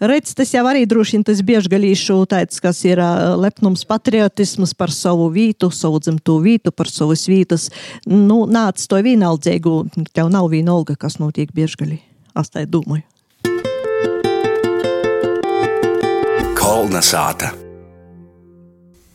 redz, 0.00 0.34
tas 0.38 0.52
jau 0.52 0.64
arī 0.68 0.84
droši 0.88 1.16
vien 1.16 1.26
tas 1.26 1.40
biežgalīšu 1.46 2.18
tāds, 2.30 2.60
kas 2.62 2.82
ir 2.88 3.00
uh, 3.02 3.32
lepnums 3.40 3.86
patriotisms 3.88 4.76
par 4.78 4.92
savu 4.94 5.30
vītu, 5.32 5.72
savu 5.72 6.02
dzimto 6.04 6.38
vītu, 6.44 6.74
par 6.76 6.90
savas 6.92 7.24
vītas. 7.30 7.70
Nu, 8.06 8.44
nāc 8.50 8.82
to 8.84 9.00
vienaldzīgu, 9.02 9.76
tev 10.12 10.30
nav 10.32 10.52
vienalga, 10.52 10.98
kas 11.00 11.18
notiek 11.22 11.52
biežgalī. 11.56 12.02
Es 12.38 12.52
tā 12.52 12.66
domāju. 12.68 13.08
Kolna 16.56 17.02
sāta. 17.04 17.71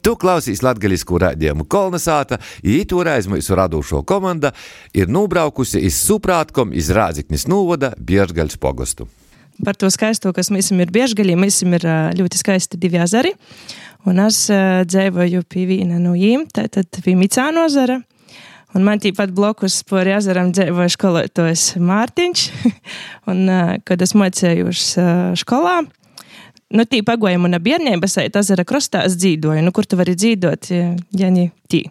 Tu 0.08 0.14
klausīs 0.16 0.62
latgaļisku 0.64 1.18
raidījumu 1.20 1.66
Kolnesāta, 1.68 2.38
ītoreiz 2.64 3.26
mūsu 3.28 3.58
radošo 3.60 4.06
komanda 4.08 4.54
ir 4.96 5.10
nobraukusi 5.12 5.82
iz 5.84 5.98
Suprātkom 6.00 6.72
iz 6.72 6.88
Rāziknis 6.96 7.44
Nūvoda 7.52 7.90
Biežgaļs 8.00 8.56
pogostu. 8.56 9.10
Par 9.68 9.76
to 9.76 9.90
skaisto, 9.92 10.32
kas 10.32 10.48
mums 10.48 10.72
ir 10.72 10.94
biežgaļi, 10.96 11.36
mums 11.36 11.60
ir 11.66 11.88
ļoti 12.22 12.40
skaisti 12.40 12.80
divi 12.80 13.02
ezeri. 13.04 13.34
Un 14.08 14.24
es 14.24 14.46
dzīvoju 14.48 15.44
pie 15.52 15.66
viena 15.74 16.00
no 16.00 16.16
viņiem, 16.16 16.48
tātad 16.56 17.02
pie 17.04 17.18
Micāno 17.20 17.68
ezera. 17.68 18.00
Un 18.80 18.88
man 18.88 19.04
tīpat 19.04 19.36
blokus 19.36 19.82
par 19.92 20.08
ezeram 20.08 20.56
dzīvoja 20.56 20.96
skolotājs 20.96 21.74
Mārtiņš. 21.84 22.48
un, 23.34 23.44
kad 23.84 24.08
es 24.08 24.16
mocējos 24.16 24.88
ā, 25.04 25.12
skolā, 25.44 25.82
nu, 26.74 26.88
tī 26.90 27.04
pagoja 27.06 27.40
mana 27.42 27.62
bērnība, 27.64 28.10
eit 28.24 28.36
ezera 28.40 28.66
krastā 28.68 29.06
es 29.08 29.18
dzīvoju. 29.20 29.64
Nu, 29.64 29.76
kur 29.76 29.88
tu 29.88 30.00
vari 30.00 30.18
dzīvot, 30.18 30.72
ja, 31.20 31.32
ne 31.34 31.50
tī? 31.72 31.86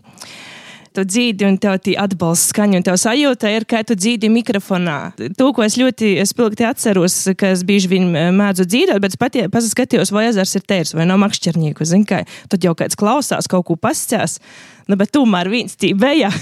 tu 0.97 1.05
dzīvi 1.05 1.45
un 1.45 1.59
tev 1.61 1.77
tī 1.85 1.95
atbalsts 2.01 2.53
skaņa, 2.53 2.81
un 2.81 2.87
tev 2.87 2.97
sajūta 3.01 3.51
ir, 3.53 3.67
ka 3.69 3.83
tu 3.87 3.97
dzīvi 3.99 4.31
mikrofonā. 4.33 4.97
To, 5.37 5.51
ko 5.57 5.65
es 5.67 5.77
ļoti 5.77 6.15
spilgti 6.29 6.65
atceros, 6.69 7.19
ka 7.39 7.53
es 7.53 7.65
bieži 7.69 7.91
vien 7.93 8.09
mēdzu 8.37 8.65
dzīvot, 8.69 9.03
bet 9.05 9.13
es 9.13 9.21
pat 9.21 9.37
paskatījos, 9.53 10.13
vai 10.15 10.29
ezers 10.31 10.57
ir 10.57 10.65
tērs 10.65 10.95
vai 10.97 11.09
nav 11.09 11.21
makšķernieku, 11.25 11.85
zin 11.89 12.07
kā, 12.09 12.23
tad 12.53 12.65
jau 12.65 12.73
kāds 12.79 12.99
klausās, 12.99 13.51
kaut 13.51 13.69
ko 13.69 13.77
pascās. 13.81 14.39
Nu, 14.87 14.95
bet 14.95 15.11
tomēr 15.15 15.51
tī 15.75 15.91
bija. 15.99 16.29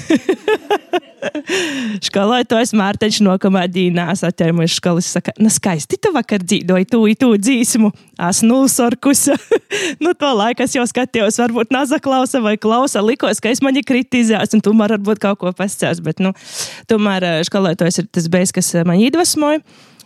Skolotājs 2.04 2.74
Mārtiņš 2.76 3.22
nākamā 3.24 3.62
dienā 3.72 4.10
atķēries 4.12 4.76
skolas. 4.76 5.08
Saka, 5.16 5.32
nu 5.40 5.48
skaisti 5.52 5.96
tu 5.96 6.12
vakar 6.12 6.44
dzīvoji 6.44 6.88
tu, 6.92 7.00
tu 7.20 7.30
dzīsmu. 7.40 7.88
Es 8.28 8.42
nulsorkusa. 8.44 9.38
nu, 10.04 10.12
to 10.12 10.34
laiku 10.36 10.66
es 10.66 10.76
jau 10.76 10.84
skatījos, 10.88 11.40
varbūt 11.40 11.72
nazaklausa 11.72 12.42
vai 12.44 12.58
klausa. 12.60 13.00
Likos, 13.04 13.40
ka 13.40 13.48
es 13.48 13.64
mani 13.64 13.84
kritizēs 13.86 14.52
un 14.52 14.64
tomēr 14.64 14.98
varbūt 14.98 15.24
kaut 15.24 15.40
ko 15.40 15.54
pascās. 15.56 16.04
Bet, 16.04 16.20
nu, 16.20 16.34
tomēr 16.90 17.46
skolotājs 17.48 18.02
ir 18.02 18.12
tas 18.12 18.28
beigas, 18.28 18.52
kas 18.52 18.74
man 18.84 19.00
iedvesmoja. 19.00 19.64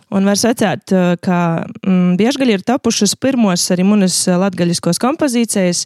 Un 0.09 0.25
var 0.25 0.39
secēt, 0.41 0.89
ka 1.21 1.39
mm, 1.85 2.15
biežgaļi 2.17 2.55
ir 2.57 2.63
tapušas 2.65 3.13
pirmos 3.21 3.67
arī 3.73 3.85
manas 3.85 4.17
latgaļiskos 4.25 4.97
kompozīcijas, 5.01 5.83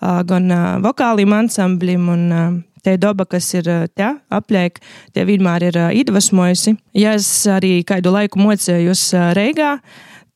gan 0.00 0.56
vokālim 0.84 1.34
ansamblim 1.36 2.08
un 2.12 2.24
te 2.86 2.96
doba, 3.02 3.26
kas 3.28 3.48
ir 3.58 3.68
te 3.98 4.10
apliek, 4.32 4.80
tie 5.12 5.26
vienmēr 5.28 5.68
ir 5.68 5.78
iedvesmojusi. 6.00 6.76
Ja 6.96 7.16
es 7.18 7.28
arī 7.50 7.80
kādu 7.86 8.14
laiku 8.14 8.40
mocējos 8.40 9.10
Reigā, 9.36 9.76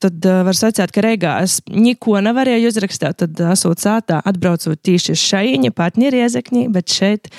tad 0.01 0.25
var 0.45 0.57
sacīt, 0.57 0.91
ka 0.93 1.03
Reigā 1.05 1.37
es 1.45 1.59
neko 1.69 2.19
nevarēju 2.25 2.71
uzrakstīt. 2.71 3.21
Tad 3.23 3.41
esot 3.53 3.81
sātā, 3.83 4.19
atbraucot 4.27 4.81
tieši 4.83 5.15
uz 5.15 5.25
šajiņa, 5.31 5.73
partneri 5.77 6.23
iezekņi, 6.25 6.67
bet 6.73 6.93
šeit. 6.93 7.31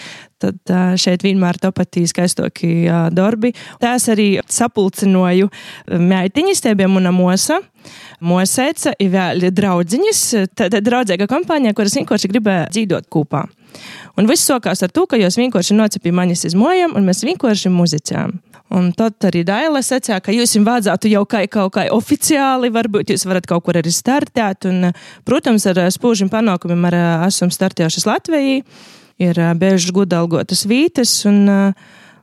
Tad 0.42 0.74
šeit 1.00 1.22
vienmēr 1.22 1.60
topatī 1.62 2.04
skaistoki 2.10 2.72
darbi. 3.14 3.52
Tā 3.82 3.94
es 3.98 4.08
arī 4.12 4.28
sapulcinoju 4.42 5.50
meitiņas, 5.88 6.64
tie 6.64 6.74
bija 6.78 6.90
mana 6.90 7.14
mosa. 7.14 7.60
Mosēca 8.22 8.92
ir 9.02 9.10
vēl 9.10 9.48
draudziņas, 9.50 10.22
tad 10.58 10.76
draudzīga 10.86 11.26
kompānija, 11.30 11.74
kuras 11.74 11.96
vienkārši 11.98 12.30
gribēja 12.30 12.68
dzīvot 12.74 13.08
kopā. 13.10 13.46
Un 14.20 14.28
viss 14.28 14.46
sākās 14.46 14.84
ar 14.84 14.92
to, 14.92 15.06
ka 15.08 15.18
jūs 15.18 15.38
vienkārši 15.40 15.76
nocepījāt 15.78 16.16
manis 16.16 16.44
iz 16.46 16.56
mojām, 16.58 16.94
un 16.98 17.06
mēs 17.08 17.24
vienkārši 17.26 17.72
muzicējām. 17.72 18.36
Un 18.72 18.88
tad 18.96 19.20
arī 19.28 19.42
Daila 19.44 19.82
secināja, 19.84 20.22
ka 20.24 20.32
jūs 20.32 20.54
jums 20.56 20.68
vajadzētu 20.68 21.10
jau 21.12 21.24
kā, 21.28 21.42
kaut 21.52 21.74
kā 21.74 21.84
oficiāli, 21.92 22.70
varbūt 22.72 23.12
jūs 23.12 23.26
varat 23.28 23.48
kaut 23.48 23.66
kur 23.66 23.76
arī 23.76 23.92
startēt. 23.92 24.68
Un, 24.70 24.92
protams, 25.28 25.66
ar 25.68 25.82
spūžiem 25.92 26.30
panākumiem 26.32 26.88
ar, 26.88 26.96
esam 27.28 27.52
startējušas 27.52 28.08
Latvijā, 28.08 28.62
ir 29.22 29.38
bieži 29.58 29.94
gudalgotas 29.94 30.66
vītas. 30.68 31.14
Un, 31.30 31.74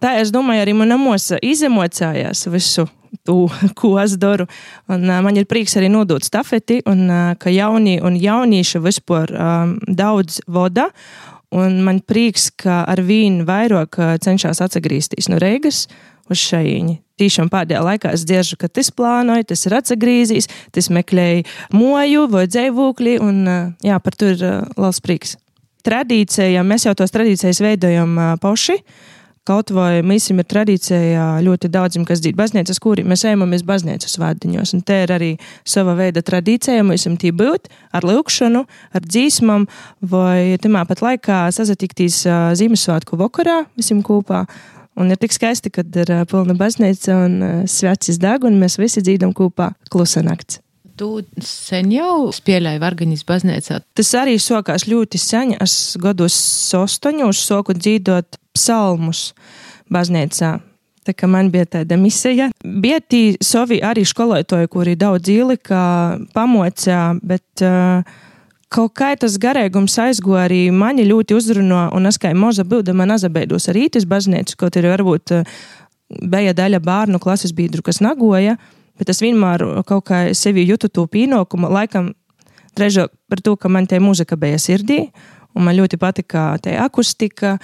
tā, 0.03 0.15
es 0.21 0.33
domāju, 0.35 0.65
arī 0.65 0.77
manā 0.77 0.99
mūsā 0.99 1.39
izemocējās 1.43 2.47
visu 2.51 2.89
to, 3.23 3.47
ko 3.79 3.95
es 4.01 4.17
daru. 4.17 4.47
Un, 4.89 5.07
uh, 5.09 5.21
man 5.25 5.38
ir 5.39 5.49
prieks 5.49 5.77
arī 5.79 5.89
nodot 5.91 6.25
stafeti, 6.25 6.81
un 6.89 7.07
uh, 7.07 7.33
ka 7.39 7.53
jaunie 7.53 7.99
un 8.05 8.17
jaunieši 8.19 8.81
vispār 8.83 9.33
um, 9.33 9.75
daudz 9.88 10.41
voda. 10.47 10.89
Un 11.49 11.79
man 11.81 12.03
prieks, 12.05 12.51
ka 12.53 12.83
ar 12.85 12.99
vīnu 13.01 13.41
vairāk 13.47 13.97
cenšas 14.21 14.59
atgriezties 14.62 15.31
no 15.31 15.39
Reigas 15.41 15.88
uz 16.29 16.38
šajiņu. 16.43 16.99
Tīšām 17.17 17.49
pēdējā 17.49 17.81
laikā 17.88 18.12
es 18.13 18.21
dzirdu, 18.29 18.59
ka 18.62 18.69
tas 18.69 18.93
plānoja, 18.93 19.47
tas 19.49 19.65
ir 19.65 19.73
atgriezījies, 19.79 20.45
tas 20.77 20.91
meklēja 20.93 21.41
moju 21.73 22.29
vai 22.29 22.45
dzīvokli, 22.45 23.17
un 23.25 23.41
jā, 23.81 23.97
par 23.97 24.13
to 24.13 24.29
ir 24.35 24.45
liels 24.77 25.01
prieks. 25.01 25.39
Tradīcija, 25.89 26.62
mēs 26.67 26.86
jau 26.86 26.93
tos 26.97 27.13
tradīcijas 27.15 27.63
veidojam 27.65 28.12
paši. 28.43 28.78
Kaut 29.47 29.71
vai 29.73 30.04
mēs 30.06 30.28
ir 30.30 30.43
tradīcija 30.45 31.39
ļoti 31.41 31.71
daudziem, 31.73 32.04
kas 32.06 32.21
dzīvo 32.21 32.38
baznīcas, 32.38 32.78
kuri 32.84 33.02
mēs 33.08 33.23
ejam 33.25 33.47
baznīcas 33.65 34.19
vārdiņos. 34.21 34.75
Un 34.78 34.84
te 34.86 34.99
ir 35.08 35.13
arī 35.15 35.30
sava 35.65 35.95
veida 35.97 36.21
tradīcija, 36.21 36.86
mēs 36.86 37.08
esam 37.08 37.17
tī 37.17 37.32
būt 37.34 37.71
ar 37.95 38.06
lūkšanu, 38.06 38.62
ar 38.93 39.08
dzīsmam, 39.08 39.65
vai 40.06 40.60
tamā 40.62 40.86
pat 40.86 41.02
laikā 41.02 41.47
sazatiktīs 41.56 42.21
Ziemassvētku 42.30 43.17
vakarā 43.17 43.63
visiem 43.80 44.06
kopā. 44.06 44.43
Un 44.99 45.10
ir 45.10 45.17
tik 45.17 45.34
skaisti, 45.34 45.73
kad 45.73 45.95
ir 45.97 46.13
pilna 46.30 46.54
baznīca 46.60 47.21
un 47.25 47.38
uh, 47.41 47.60
svecis 47.65 48.19
deg, 48.21 48.45
un 48.45 48.60
mēs 48.62 48.78
visi 48.78 49.02
dzīvojam 49.02 49.34
kopā 49.38 49.71
klusa 49.89 50.21
nakts. 50.25 50.60
Tu 50.99 51.09
sen 51.45 51.91
jau 51.93 52.29
spēlēji 52.35 52.81
Vargaņas 52.83 53.25
baznīcā. 53.27 53.79
Tas 53.95 54.09
arī 54.19 54.35
sākās 54.41 54.83
ļoti 54.89 55.21
sen. 55.21 55.53
Es 55.63 55.95
gados 56.01 56.35
astoņos 56.75 57.43
sāku 57.47 57.75
dzīvot 57.77 58.39
psalmus 58.57 59.29
baznīcā. 59.91 60.57
Tā 61.07 61.15
kā 61.15 61.29
man 61.31 61.49
bija 61.53 61.65
tāda 61.77 61.95
misija. 61.97 62.49
Bija 62.59 62.99
tī 62.99 63.21
savi 63.41 63.79
arī 63.85 64.03
skolotāji, 64.05 64.69
kuri 64.69 64.97
daudz 64.99 65.31
ielika, 65.31 65.79
pamocā, 66.35 66.99
bet 67.23 67.63
uh, 67.63 68.03
kaut 68.69 68.93
kā 68.99 69.13
tas 69.17 69.38
garīgums 69.41 69.95
aizgoja 70.03 70.45
arī 70.49 70.65
mani 70.75 71.07
ļoti 71.07 71.38
uzrunā, 71.38 71.88
un 71.95 72.09
es 72.12 72.19
kā 72.21 72.33
maza 72.38 72.65
būdama 72.67 73.07
nazabēdos 73.09 73.69
arī 73.71 73.88
tas 73.93 74.05
baznīcu, 74.09 74.57
kaut 74.59 74.77
arī 74.77 74.91
varbūt 74.93 75.33
bija 76.29 76.53
daļa 76.57 76.81
bērnu 76.83 77.21
klases 77.21 77.55
biedru, 77.55 77.85
kas 77.85 78.01
nagoja, 78.03 78.57
bet 78.99 79.12
es 79.13 79.23
vienmēr 79.23 79.63
kaut 79.88 80.07
kā 80.09 80.21
sevi 80.38 80.67
jūtu 80.67 80.91
to 80.93 81.07
pienākumu, 81.09 81.71
laikam 81.71 82.13
trežāk 82.77 83.13
par 83.29 83.41
to, 83.43 83.55
ka 83.59 83.71
man 83.71 83.88
te 83.89 83.99
mūzika 84.03 84.38
bija 84.39 84.59
sirdī, 84.62 85.05
un 85.57 85.65
man 85.65 85.77
ļoti 85.79 85.97
patika 85.99 86.53
te 86.62 86.75
akustika, 86.79 87.57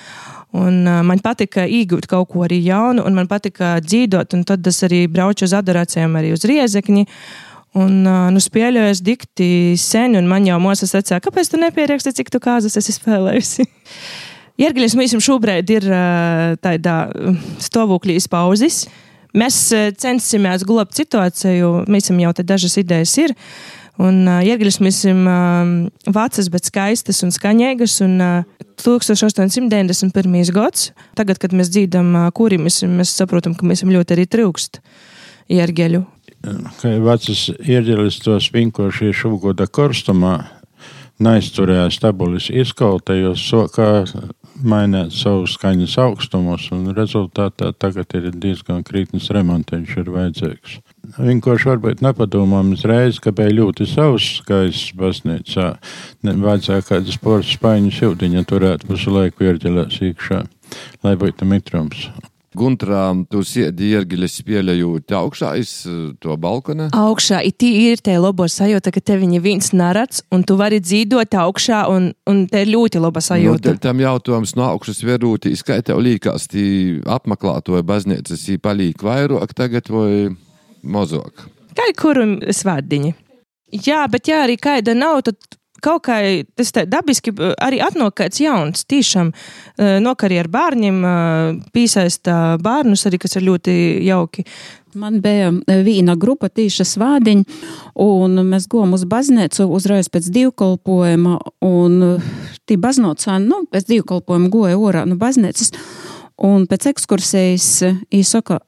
un 0.55 0.83
uh, 0.87 1.01
man 1.05 1.21
patika 1.23 1.67
iegūt 1.69 2.07
kaut 2.09 2.31
ko 2.31 2.45
arī 2.47 2.61
jaunu, 2.65 3.05
un 3.05 3.17
man 3.17 3.29
patika 3.31 3.75
dzīvot, 3.83 4.33
un 4.37 4.45
tad 4.47 4.65
es 4.67 4.81
arī 4.87 5.05
braucu 5.11 5.45
uz 5.45 5.53
adorācijām 5.55 6.17
arī 6.19 6.33
uz 6.35 6.47
riezekņi, 6.47 7.05
Un, 7.75 8.05
nu, 8.07 8.39
spēlēju 8.39 9.01
dikti 9.03 9.75
sen, 9.75 10.13
un 10.15 10.29
man 10.31 10.45
jau 10.47 10.55
mūzika 10.63 10.87
sacīja, 10.93 11.19
kāpēc 11.25 11.49
tu 11.51 11.57
nepieraksti, 11.59 12.13
cik 12.15 12.29
tu 12.31 12.39
kāzas 12.39 12.77
esi 12.79 12.95
spēlējusi. 12.95 13.65
Iergļus 14.63 14.95
mums 14.95 15.15
šobrīd 15.25 15.73
ir 15.75 15.87
tādā 16.63 16.95
stāvoklī 17.59 18.15
pauzes. 18.31 18.85
Mēs 19.35 19.57
cenšamies 19.99 20.63
glābt 20.67 20.95
situāciju, 20.95 21.85
mēs 21.91 22.11
jau 22.11 22.31
te 22.35 22.45
dažas 22.47 22.77
idejas 22.81 23.15
ir. 23.19 23.35
Un 23.95 24.25
uh, 24.27 24.41
iergļus 24.43 24.81
mēs 24.83 24.97
esam 25.05 25.21
uh, 25.23 25.69
vecas, 26.11 26.49
bet 26.51 26.67
skaistas 26.67 27.21
un 27.23 27.31
skaņīgas. 27.31 28.01
Un 28.03 28.17
uh, 28.19 28.65
1891. 28.83 30.51
gads, 30.55 30.89
tagad, 31.15 31.39
kad 31.39 31.55
mēs 31.55 31.71
dzīvojam, 31.71 32.11
uh, 32.19 32.27
kuri 32.35 32.59
mēs, 32.59 32.81
mēs 32.87 33.15
saprotam, 33.15 33.55
ka 33.55 33.67
mēs 33.67 33.85
ļoti 33.87 34.17
arī 34.17 34.27
trūkst 34.27 34.81
iergļu 35.55 36.03
ka 36.79 36.93
vecas 37.03 37.47
ieģelis 37.65 38.19
tos 38.23 38.49
vinkoši 38.53 39.13
šūgoda 39.15 39.67
korstumā, 39.71 40.37
neizturēja 41.23 41.89
stabulis 41.93 42.49
izkautējos, 42.51 43.45
so 43.49 43.65
kā 43.71 44.05
mainīt 44.63 45.13
savu 45.15 45.45
skaņas 45.49 45.95
augstumus, 46.03 46.67
un 46.75 46.93
rezultātā 46.95 47.71
tagad 47.77 48.15
ir 48.17 48.29
diezgan 48.31 48.83
krītnes 48.87 49.31
remonteņš 49.35 49.95
ir 50.01 50.11
vajadzīgs. 50.15 50.77
Vienkārši 51.17 51.71
varbūt 51.71 52.03
nepadomājam 52.05 52.73
uzreiz, 52.75 53.19
ka 53.23 53.33
bija 53.35 53.55
ļoti 53.59 53.87
savs 53.89 54.29
skaists 54.41 54.93
baznīcā. 54.99 55.71
Vajadzēja 56.25 56.87
kādu 56.91 57.15
sporta 57.15 57.49
spaiņu 57.51 57.91
sildiņa 57.95 58.45
turēt 58.49 58.87
visu 58.89 59.13
laiku 59.15 59.49
ierģelēs 59.49 59.99
iekšā, 60.09 60.45
lai 61.05 61.17
būtu 61.19 61.49
mitrums. 61.49 62.07
Guntrā, 62.55 63.01
tu 63.31 63.41
sēdi 63.45 63.91
iergiļas 63.95 64.37
spēlējot 64.41 65.13
augšā 65.17 65.51
iz 65.59 65.73
to 66.23 66.37
balkona? 66.41 66.87
Augšā, 66.95 67.41
it 67.47 67.63
ir 67.67 68.01
tie 68.03 68.15
labo 68.21 68.47
sajūta, 68.51 68.93
ka 68.95 69.03
te 69.03 69.17
viņi 69.21 69.41
viens 69.43 69.71
narats, 69.75 70.23
un 70.33 70.45
tu 70.47 70.57
vari 70.59 70.79
dzīvot 70.83 71.35
augšā, 71.41 71.83
un, 71.91 72.09
un 72.29 72.45
te 72.51 72.63
ir 72.63 72.71
ļoti 72.71 73.01
laba 73.03 73.23
sajūta. 73.23 73.75
Nu, 73.75 73.83
tam 73.83 74.03
jautājums 74.03 74.55
no 74.59 74.69
augšas 74.69 75.03
verūtī, 75.05 75.53
kā 75.67 75.81
tev 75.85 75.99
līkās, 76.05 76.47
tī 76.51 76.65
apmeklētoja 77.17 77.85
baznīcas, 77.85 78.47
tī 78.47 78.57
palīk 78.61 79.03
vairāk 79.05 79.53
tagad 79.57 79.91
vai 79.91 80.31
mazāk? 80.85 81.45
Kā 81.75 81.89
ir 81.91 81.99
kuru 81.99 82.25
svārdiņi? 82.55 83.15
Jā, 83.85 84.05
bet 84.11 84.29
ja 84.29 84.43
arī 84.45 84.55
kāda 84.61 84.93
nav, 84.95 85.25
tad 85.27 85.57
kaut 85.85 86.05
kā 86.07 86.17
tas 86.57 86.73
tā 86.75 86.85
dabiski 86.89 87.33
arī 87.61 87.81
atnāk 87.83 88.17
kāds 88.21 88.41
jauns, 88.41 88.85
tiešām 88.89 89.31
nokari 90.03 90.39
ar 90.41 90.49
bērniem, 90.51 91.03
piesaista 91.75 92.55
bērnus 92.63 93.05
arī, 93.09 93.21
kas 93.21 93.37
ir 93.37 93.45
ļoti 93.49 93.75
jauki. 94.07 94.45
Man 94.95 95.19
bija 95.19 95.49
viena 95.83 96.13
grupa 96.15 96.47
tīša 96.47 96.85
svādiņa, 96.87 97.43
un 97.99 98.39
mēs 98.47 98.69
gājām 98.71 98.95
uz 98.95 99.03
baznīcu 99.11 99.67
uzreiz 99.75 100.07
pēc 100.11 100.29
divkolpojuma, 100.37 101.39
un 101.67 101.97
tī 102.63 102.77
baznīcā, 102.79 103.35
nu, 103.43 103.65
pēc 103.71 103.89
divkolpojuma 103.91 104.51
goja 104.53 104.79
orā 104.79 105.03
no 105.09 105.19
baznīcas, 105.19 105.73
un 106.47 106.63
pēc 106.71 106.93
ekskursijas 106.93 107.67
īsaka, 108.15 108.61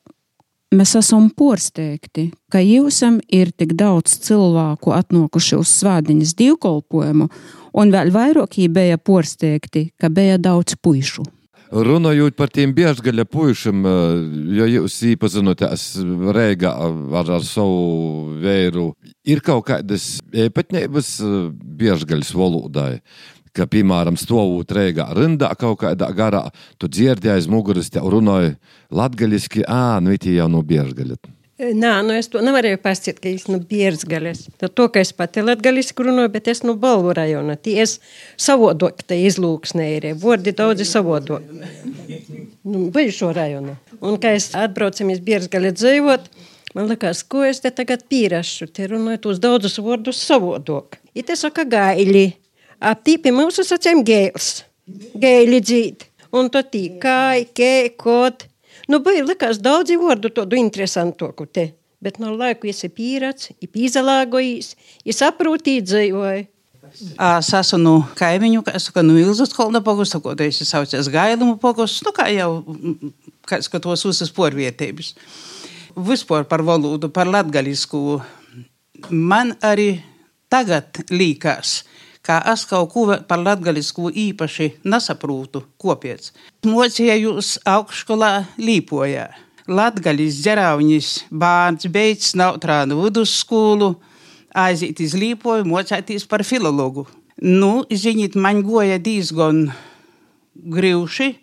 Mēs 0.75 0.97
esam 0.99 1.29
porsteigti, 1.31 2.25
ka 2.51 2.59
jūsam 2.59 3.21
ir 3.31 3.53
tik 3.55 3.71
daudz 3.79 4.17
cilvēku 4.25 4.91
atnokuši 4.91 5.55
uz 5.55 5.71
svādiņas 5.71 6.33
divkolpojumu, 6.35 7.29
un 7.71 7.93
vēl 7.93 8.11
vairāk 8.11 8.57
bija 8.75 8.97
porsteigti, 8.99 9.93
ka 9.95 10.09
bija 10.11 10.35
daudz 10.35 10.75
puišu. 10.75 11.23
Runājot 11.71 12.35
par 12.35 12.51
tiem 12.51 12.73
biežgaļa 12.75 13.25
puišiem, 13.31 13.87
jo 14.55 14.67
jūs 14.73 14.99
īpazinoties 15.13 15.87
Rīgā 16.35 16.71
ar, 16.71 17.31
ar 17.39 17.47
savu 17.47 18.35
vēru, 18.43 18.89
ir 19.23 19.39
kaut 19.43 19.69
kādas 19.71 20.17
īpatnības 20.31 21.15
biežgaļas 21.79 22.35
valodai 22.35 23.01
ka, 23.57 23.67
piemēram, 23.69 24.19
stāvot 24.19 24.71
reigā 24.77 25.09
rindā 25.17 25.51
kaut 25.59 25.81
kādā 25.83 26.11
garā, 26.15 26.45
tu 26.77 26.89
dzirdi 26.91 27.31
aiz 27.33 27.49
muguras, 27.51 27.89
te 27.93 28.03
runāja 28.03 28.55
latgaļiski, 28.93 29.65
ā, 29.65 29.97
nu 30.03 30.15
itī 30.15 30.37
jau 30.37 30.47
no 30.51 30.63
biežgaļa. 30.65 31.17
Nē, 31.57 31.91
nu 32.05 32.13
es 32.13 32.27
to 32.29 32.37
nevarēju 32.45 32.77
pasciet, 32.83 33.17
ka 33.17 33.31
es 33.31 33.47
no 33.49 33.57
biežgaļas. 33.57 34.43
To, 34.61 34.85
ka 34.93 35.01
es 35.01 35.09
pati 35.17 35.41
latgaļiski 35.41 36.05
runāju, 36.05 36.29
bet 36.35 36.51
es 36.53 36.61
no 36.61 36.75
Balvu 36.77 37.15
rajona. 37.17 37.55
Tie 37.57 37.79
es 37.81 37.95
savodok 38.37 39.01
te 39.01 39.17
izlūksnē 39.25 39.87
ir, 39.95 40.05
vordi 40.21 40.53
daudzi 40.53 40.85
savodok. 40.85 41.41
Nu, 42.61 42.91
bijušo 42.93 43.31
rajonu. 43.33 43.73
Un, 43.97 44.19
kā 44.21 44.35
es 44.37 44.51
atbraucamies 44.53 45.23
biežgaļa 45.25 45.73
dzīvot, 45.79 46.29
man 46.77 46.91
likās, 46.93 47.25
ko 47.25 47.41
es 47.49 47.63
te 47.65 47.73
tagad 47.73 48.05
pīrašu, 48.05 48.69
te 48.69 48.85
runāju 48.93 49.23
tos 49.25 49.41
daudzus 49.41 49.81
vārdus 49.81 50.21
savodok. 50.29 51.01
I 51.17 51.25
te 51.25 51.33
saka 51.41 51.65
gaili 51.65 52.27
aptīpi 52.81 53.33
mūsu 53.33 53.65
sacēm 53.67 54.03
gēls, 54.05 54.63
gēli 55.17 55.61
dzīt, 55.63 56.07
un 56.35 56.51
to 56.53 56.61
tīkai, 56.63 57.47
kē, 57.55 57.73
kod. 57.99 58.45
Nu, 58.87 59.01
bija 59.03 59.25
likās 59.25 59.59
daudzi 59.59 59.97
vārdu 59.99 60.31
tādu 60.31 60.59
interesantoku 60.59 61.47
te, 61.51 61.71
bet 62.03 62.21
no 62.23 62.33
laiku 62.37 62.69
esi 62.71 62.89
pīrats, 62.93 63.51
ir 63.59 63.71
pīzalāgojis, 63.73 64.75
ir 65.03 65.17
saprūtī 65.17 65.81
dzīvoja. 65.83 66.45
Es 66.87 67.49
esmu 67.51 67.79
no 67.81 67.93
kaimiņu, 68.17 68.61
es 68.71 68.87
esmu 68.87 69.03
no 69.03 69.17
Ilzas 69.19 69.51
kolna 69.55 69.81
pogusta, 69.83 70.21
ko 70.23 70.33
te 70.37 70.47
esi 70.47 70.65
saucies 70.65 71.09
Gailumu 71.11 71.57
pogustu, 71.59 72.07
nu 72.07 72.13
kā 72.15 72.29
jau, 72.31 72.61
kā 73.47 73.59
skatos 73.65 74.05
visas 74.07 74.31
porvietības. 74.33 75.13
Vispār 76.07 76.45
par 76.47 76.63
valodu, 76.63 77.09
par 77.11 77.27
latgalisku. 77.27 78.21
Man 79.11 79.55
arī 79.65 79.97
tagad 80.49 81.03
līkās, 81.11 81.81
kā 82.27 82.41
es 82.51 82.65
kaut 82.67 82.91
ko 82.91 83.05
par 83.27 83.39
latgalisku 83.39 84.11
īpaši 84.11 84.73
nesaprūtu, 84.83 85.63
kopiec. 85.79 86.31
Mocījos 86.67 87.57
augšskolā 87.67 88.31
Līpojā. 88.59 89.27
Latgalis 89.67 90.41
ģeraunis 90.45 91.11
bērns 91.31 91.87
beidz 91.91 92.33
Nautrānu 92.39 93.01
vidusskolu, 93.01 93.95
aiziet 94.55 94.99
iz 95.03 95.15
Līpoju, 95.19 95.67
mocēties 95.67 96.27
par 96.27 96.43
filologu. 96.47 97.07
Nu, 97.43 97.83
ziniet, 97.91 98.35
man 98.35 98.63
goja 98.65 98.97
diezgan 98.97 99.67
grūši. 100.55 101.33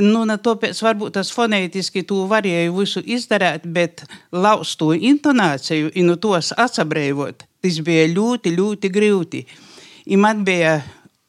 Nu, 0.00 0.22
ne 0.28 0.36
tāpēc 0.40 0.78
varbūt 0.80 1.16
tas 1.18 1.32
fonētiski 1.34 2.04
tu 2.08 2.22
varēju 2.30 2.76
visu 2.78 3.02
izdarīt, 3.04 3.66
bet 3.68 4.04
laustu 4.32 4.94
intonāciju 4.94 5.90
un 5.92 6.08
no 6.08 6.16
tos 6.16 6.54
atsabrēvot, 6.56 7.44
tas 7.60 7.80
bija 7.84 8.06
ļoti, 8.12 8.54
ļoti 8.56 8.92
grūti. 8.94 9.42
I 10.04 10.16
man 10.16 10.44
bija 10.44 10.82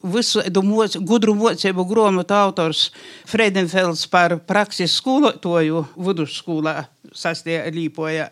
visu 0.03 0.41
moc, 0.63 0.97
gudru 0.99 1.33
mocību 1.35 1.85
grāmatu 1.87 2.35
autors 2.35 2.89
Fredenfelds 3.27 4.05
par 4.11 4.37
prakses 4.47 4.97
skolotāju 4.99 5.85
vidusskolā 5.95 6.83
sastajā 7.15 7.69
Līpojā. 7.71 8.29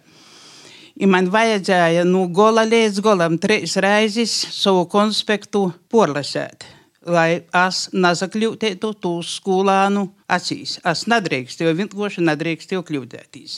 I 0.94 1.08
man 1.10 1.32
vajadzēja 1.34 2.04
no 2.06 2.28
gola 2.28 2.68
līdz 2.68 3.00
golam 3.02 3.40
trīs 3.42 3.78
reizes 3.82 4.34
savu 4.54 4.84
konspektu 4.92 5.66
porlasēt, 5.90 6.68
lai 7.08 7.42
es 7.64 7.88
nezakļūtētu 7.96 8.92
to 9.02 9.16
skolānu 9.26 10.06
acīs. 10.30 10.78
Es 10.86 11.08
nedrīkstēju, 11.10 11.74
vienkārši 11.80 12.28
nedrīkstēju 12.28 12.86
kļūdēties. 12.92 13.58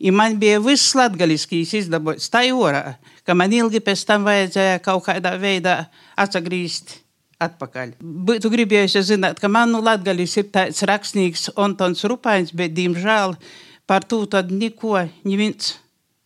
I 0.00 0.10
man 0.16 0.38
bija 0.40 0.60
viss 0.64 0.94
latgaliskīs 0.96 1.74
izdabots 1.82 2.30
tā 2.32 2.46
jorā, 2.46 2.96
ka 3.28 3.36
man 3.36 3.52
ilgi 3.52 3.82
pēc 3.84 4.06
tam 4.08 4.24
vajadzēja 4.24 4.80
kaut 4.84 5.04
kādā 5.04 5.34
veidā 5.40 5.74
atgriezt 6.16 6.96
atpakaļ. 7.40 7.94
Būtu 8.00 8.50
gribējusi 8.52 9.02
zināt, 9.12 9.40
ka 9.40 9.48
man 9.52 9.72
nu 9.74 9.82
latgalis 9.84 10.38
ir 10.40 10.48
tāds 10.52 10.80
rakstnieks 10.88 11.50
Antons 11.60 12.04
Rupains, 12.08 12.52
bet, 12.56 12.72
diemžēl, 12.76 13.36
par 13.88 14.04
to 14.08 14.22
tad 14.30 14.52
neko 14.52 14.96
neviens 15.28 15.74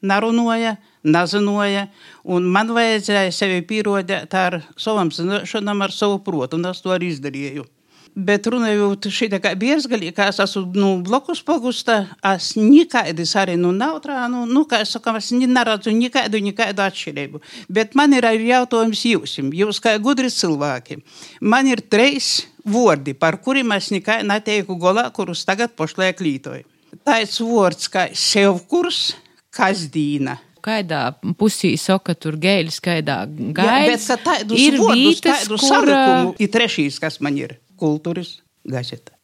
narunāja, 0.05 0.77
nezināja, 1.05 1.89
un 2.25 2.47
man 2.55 2.71
vajadzēja 2.77 3.33
sevi 3.35 3.63
pierodēt 3.69 4.35
ar 4.39 4.61
savam 4.81 5.11
zināšanām, 5.15 5.83
ar 5.85 5.95
savu 5.95 6.21
protu, 6.25 6.61
un 6.61 6.71
es 6.71 6.83
to 6.85 6.95
arī 6.95 7.11
izdarīju. 7.15 7.67
Bet 8.15 8.47
runājot 8.47 9.09
šitā 9.11 9.41
kā 9.43 9.51
biezgaļī, 9.59 10.13
kā 10.15 10.29
es 10.31 10.39
esmu 10.39 10.69
nu, 10.79 10.91
blokus 11.03 11.41
pogusta, 11.43 11.97
es 12.31 12.53
nekādas 12.55 13.33
arī 13.41 13.57
nu 13.59 13.73
nautrānu, 13.75 14.45
nu, 14.47 14.63
kā 14.71 14.85
es 14.85 14.93
saku, 14.95 15.17
es 15.19 15.33
neredzu 15.35 15.91
nekādu, 15.91 16.39
nekādu 16.47 16.85
atšķirību. 16.85 17.43
Bet 17.75 17.99
man 17.99 18.15
ir 18.15 18.29
arī 18.29 18.53
jautājums 18.53 19.03
jūsim, 19.11 19.51
jūs 19.51 19.83
kā 19.83 19.97
gudri 19.99 20.31
cilvēki. 20.31 21.01
Man 21.43 21.67
ir 21.73 21.83
trīs 21.91 22.45
vārdi, 22.63 23.17
par 23.19 23.41
kuriem 23.43 23.75
es 23.75 23.91
nekā 23.91 24.21
neteiku 24.23 24.79
golā, 24.79 25.09
kurus 25.11 25.43
tagad 25.49 25.75
pošliek 25.75 26.23
lītoju. 26.23 26.63
Tāds 27.03 27.43
vārds 27.43 27.91
kā 27.91 28.07
sevkurs, 28.15 29.09
kasdīna 29.55 30.39
kaidā 30.65 31.01
pusī 31.37 31.75
soka 31.77 32.15
tur 32.17 32.39
gēļas, 32.41 32.79
kaidā 32.81 33.19
gaidas. 33.29 34.07
Jā, 34.09 34.17
bet 34.17 34.25
tādus 34.25 34.63
ir 34.63 34.79
tādu 35.21 35.59
kur... 35.61 35.93
ir 36.41 36.53
trešīs, 36.55 36.97
kas 37.03 37.21
man 37.21 37.37
ir 37.43 37.59
kultūras 37.81 38.39
gazeta. 38.65 39.15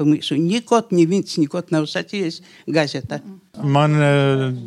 Pamīšu, 0.00 0.38
nikot, 0.40 0.94
neviens 0.96 1.36
nikot 1.36 1.72
nav 1.74 1.84
sacījis 1.90 2.40
gazeta. 2.72 3.18
Man 3.60 3.98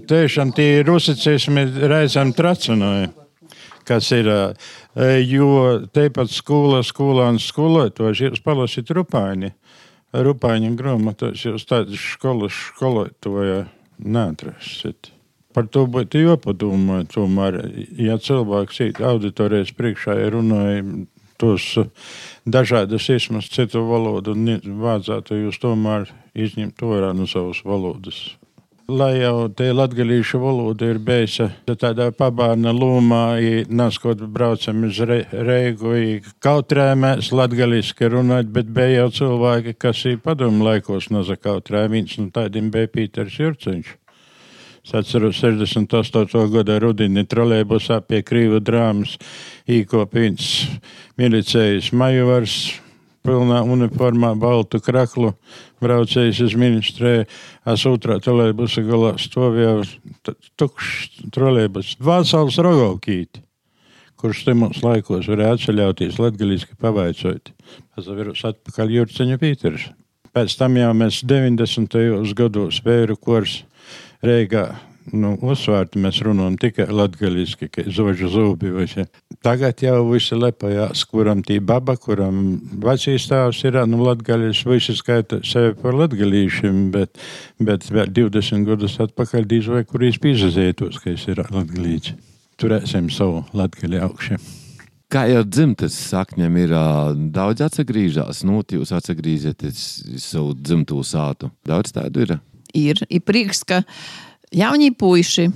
tiešām 0.10 0.52
tie 0.54 0.84
ir 0.84 0.92
uzsacījumi 0.94 1.88
reizēm 1.90 2.36
tracināja. 2.38 3.10
Kas 3.84 4.12
ir, 4.16 4.30
jo 5.28 5.48
tepat 5.92 6.32
skolā, 6.32 6.84
skolāns 6.88 7.50
skolotāji, 7.50 8.30
jūs 8.30 8.44
palasiet 8.46 8.94
rupaini. 8.96 9.52
Rupaini 10.14 10.70
grāmatos 10.78 11.42
jūs 11.44 11.66
tādas 11.68 12.00
skolas 12.14 12.54
skolotāja 12.70 13.66
neatrastat. 13.98 15.10
Par 15.54 15.68
to 15.70 15.84
būtu 15.90 16.22
jāpadomā. 16.24 17.04
Tomēr, 17.10 17.60
ja 17.98 18.18
cilvēks 18.22 18.80
ir 18.86 19.02
auditorijas 19.06 19.74
priekšā, 19.78 20.16
ja 20.22 20.32
runāja 20.34 20.86
tos 21.40 21.74
dažādas 22.46 23.10
izsmas 23.10 23.50
citu 23.52 23.84
valodu, 23.88 24.36
vajadzētu 24.36 25.44
jūs 25.46 25.60
tomēr 25.64 26.08
izņemt 26.34 26.84
ārā 26.84 27.14
no 27.18 27.28
savas 27.30 27.64
valodas. 27.66 28.24
Lai 28.92 29.14
jau 29.16 29.48
te 29.48 29.70
latgalīšu 29.72 30.42
valoda 30.42 30.90
ir 30.92 30.98
beisa 31.00 31.46
tādā 31.64 32.10
pabārna 32.12 32.74
lomā, 32.76 33.40
naskot 33.72 34.20
braucam 34.28 34.84
uz 34.90 35.00
re, 35.08 35.22
Reigu, 35.32 35.94
kautrē 36.44 36.90
mēs 37.00 37.32
latgaliski 37.32 38.12
runāt, 38.12 38.52
bet 38.52 38.68
bija 38.76 39.06
jau 39.06 39.10
cilvēki, 39.22 39.78
kas 39.80 40.04
ir 40.12 40.20
padomu 40.20 40.68
laikos 40.68 41.08
nazakautrē, 41.16 41.88
viens 41.88 42.20
no 42.20 42.28
tādiem 42.36 42.68
bija 42.76 42.92
Pīters 42.92 43.40
Jurceņš. 43.40 44.03
Es 44.84 44.92
atceros 44.92 45.38
68. 45.40 46.42
gada 46.52 46.76
rudenī 46.84 47.22
trolēbusā 47.24 48.02
pie 48.04 48.20
Krīva 48.20 48.60
drāmas 48.60 49.14
īkopīns 49.72 50.50
milicējas 51.16 51.94
Majovars, 51.96 52.58
pilnā 53.24 53.62
uniformā, 53.64 54.34
baltu 54.36 54.82
kraklu, 54.84 55.32
braucējis 55.80 56.44
uz 56.50 56.58
ministrē, 56.60 57.14
es 57.64 57.88
otrā 57.88 58.20
trolēbusa 58.20 58.84
galā 58.84 59.16
stovēju 59.24 59.88
tukšs 60.60 61.32
trolēbus. 61.32 61.96
Vācāls 62.04 62.60
Rogovkīti, 62.60 63.40
kurš 64.20 64.46
mums 64.52 64.84
laikos 64.84 65.32
varēja 65.32 65.56
atceļauties 65.56 66.20
latgaliski 66.20 66.76
pavaicot. 66.76 67.56
Pazavirus 67.96 68.44
atpakaļ 68.52 68.98
Jurceņa 69.00 69.40
Pīters. 69.40 69.92
Pēc 70.36 70.58
tam 70.60 70.76
jau 70.76 70.92
mēs 70.98 71.24
90. 71.30 72.36
gados 72.36 72.84
vēru 72.84 73.16
kurs 73.16 73.62
Reigā 74.24 74.68
nu, 75.12 75.34
uzsvērti 75.44 76.00
mēs 76.02 76.20
runājam 76.24 76.56
tikai 76.62 76.88
latgaliski, 76.94 77.68
ka 77.72 77.84
zožu 77.92 78.30
zubi. 78.32 78.72
še. 78.88 79.06
Tagad 79.44 79.82
jau 79.84 80.00
visi 80.12 80.38
lepojās, 80.38 81.04
kuram 81.10 81.44
tī 81.44 81.60
baba, 81.60 81.98
kuram 81.98 82.62
vecīs 82.84 83.28
tēvs 83.28 83.64
ir, 83.68 83.82
nu, 83.90 84.04
latgalis, 84.08 84.64
visi 84.66 84.96
skaita 84.96 85.42
sevi 85.44 85.76
par 85.82 85.98
latgalīšiem, 86.00 86.92
bet, 86.92 87.18
bet 87.60 87.90
vēl 87.92 88.14
20 88.14 88.68
gadus 88.70 89.00
atpakaļ 89.04 89.48
dīz 89.50 89.70
vai 89.74 89.84
kurīs 89.84 90.20
pīzazētos, 90.24 91.02
ka 91.04 91.14
es 91.14 91.28
ir 91.28 91.44
latgalīts. 91.44 92.16
Turēsim 92.62 93.10
savu 93.12 93.44
latgali 93.58 94.00
augšiem. 94.00 94.40
Kā 95.14 95.28
jau 95.30 95.44
dzimtas 95.46 95.94
sakņiem 96.10 96.56
ir 96.64 96.72
daudz 97.34 97.62
atgriežas, 97.62 98.42
nu, 98.48 98.64
jūs 98.66 98.94
atgriežaties 98.96 99.84
savu 100.22 100.56
dzimto 100.58 101.04
sātu. 101.06 101.52
Daudz 101.68 101.94
tādu 101.94 102.26
ir. 102.26 102.36
Ir. 102.74 103.00
Ir 103.10 103.22
prieks, 103.26 103.64
ka 103.68 103.84
jaunie 104.54 104.92
puiši, 104.98 105.48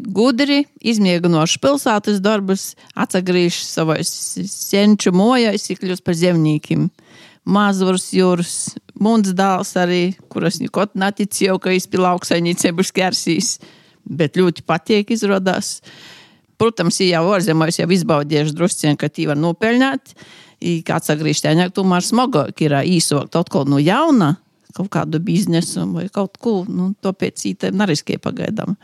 gudri, 0.00 0.64
izmēģinoši 0.80 1.60
pilsētas 1.62 2.20
darbus, 2.24 2.74
atgriežas 2.94 3.74
savos 3.74 4.12
senču 4.50 5.12
mojās, 5.16 5.68
kļūst 5.68 6.06
par 6.06 6.16
zemniekiem. 6.18 6.88
Mazurs 7.50 8.10
jūras, 8.14 8.54
mūns 9.00 9.32
dēls 9.36 9.72
arī, 9.80 10.02
kuras 10.32 10.60
nekot 10.60 10.92
neticēju, 11.00 11.56
ka 11.60 11.72
izpila 11.74 12.14
augstsainīcību 12.14 12.84
skersīs, 12.84 13.54
bet 14.04 14.36
ļoti 14.38 14.64
patīk 14.68 15.14
izrādās. 15.16 15.78
Protams, 16.60 17.00
ja 17.00 17.16
jau 17.16 17.32
ārzemēs 17.32 17.80
jau 17.80 17.88
izbaudījuši 17.96 18.54
drusciņi, 18.56 19.00
ka 19.00 19.08
tī 19.08 19.24
var 19.30 19.40
nopelnīt, 19.40 20.12
i 20.60 20.82
kāds 20.84 21.08
atgriežas 21.12 21.46
tēņāk, 21.46 21.72
tomēr 21.72 22.04
smagāk 22.04 22.60
ir 22.66 22.76
īsākt 22.84 23.38
atkal 23.40 23.64
no 23.64 23.80
jauna 23.80 24.34
kaut 24.76 24.90
kādu 24.94 25.20
biznesu 25.24 25.86
vai 25.94 26.06
kaut 26.12 26.38
ko, 26.42 26.60
nu, 26.68 26.92
pēc 27.00 27.46
ītēm 27.52 27.78
neriskēja 27.80 28.22
pagaidām. 28.22 28.76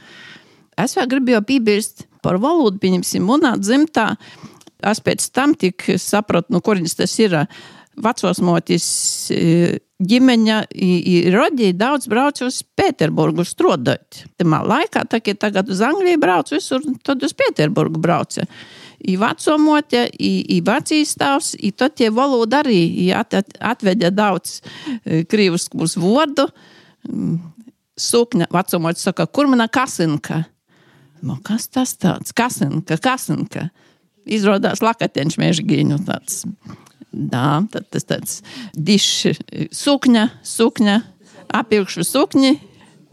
Es 0.77 0.96
vēl 0.96 1.09
gribēju 1.14 1.44
piebilst 1.49 2.05
par 2.25 2.40
valodu, 2.42 2.81
pieņemsim, 2.83 3.25
munā 3.25 3.55
dzimtā. 3.61 4.12
Es 4.87 5.01
pēc 5.01 5.25
tam 5.33 5.55
tik 5.57 5.87
sapratu, 6.03 6.53
nu, 6.53 6.61
kurš 6.64 6.99
tas 7.01 7.18
ir. 7.22 7.40
Vecos 7.96 8.42
motis 8.44 8.87
e, 9.33 9.79
ģimeņa 10.05 10.57
rodīja 11.33 11.77
daudz 11.81 12.11
brauc 12.12 12.42
uz 12.44 12.59
Pēterburgu 12.77 13.46
strādāt. 13.49 14.27
Tamā 14.37 14.61
laikā, 14.68 15.07
tā 15.09 15.22
kā 15.25 15.33
tagad 15.33 15.72
uz 15.72 15.81
Angliju 15.81 16.20
brauc 16.20 16.53
visur, 16.53 16.85
tad 17.07 17.25
uz 17.25 17.33
Pēterburgu 17.33 18.03
brauca. 18.03 18.44
I 19.07 19.14
vecomote, 19.21 20.07
i, 20.19 20.33
i 20.57 20.61
vecīs 20.66 21.14
tavs, 21.19 21.53
i 21.62 21.71
tad 21.71 21.95
tie 21.99 22.09
valoda 22.11 22.64
arī 22.64 23.12
at, 23.14 23.37
at, 23.38 23.55
atveļa 23.75 24.11
daudz 24.14 24.59
e, 24.59 25.23
krīvuskus 25.31 25.95
vārdu. 26.01 26.49
Mm, 27.07 27.38
Sukņa 27.97 28.51
vecomote 28.53 29.01
saka, 29.01 29.25
kur 29.31 29.47
mana 29.49 29.71
kasinka? 29.73 30.42
Nu, 31.25 31.38
kas 31.45 31.71
tas 31.73 31.95
tāds? 31.97 32.35
Kasinka, 32.37 32.99
kasinka. 33.01 33.71
Izrādās 34.27 34.83
lakateņš 34.85 35.38
mežģīņu 35.40 36.03
tāds. 36.05 36.42
Jā, 37.16 37.49
tad 37.73 37.87
tas 37.95 38.05
tāds 38.05 38.40
dišs 38.75 39.38
sukņa, 39.73 40.27
sukņa, 40.45 40.97
apilkšu 41.57 42.05
sukņi. 42.05 42.57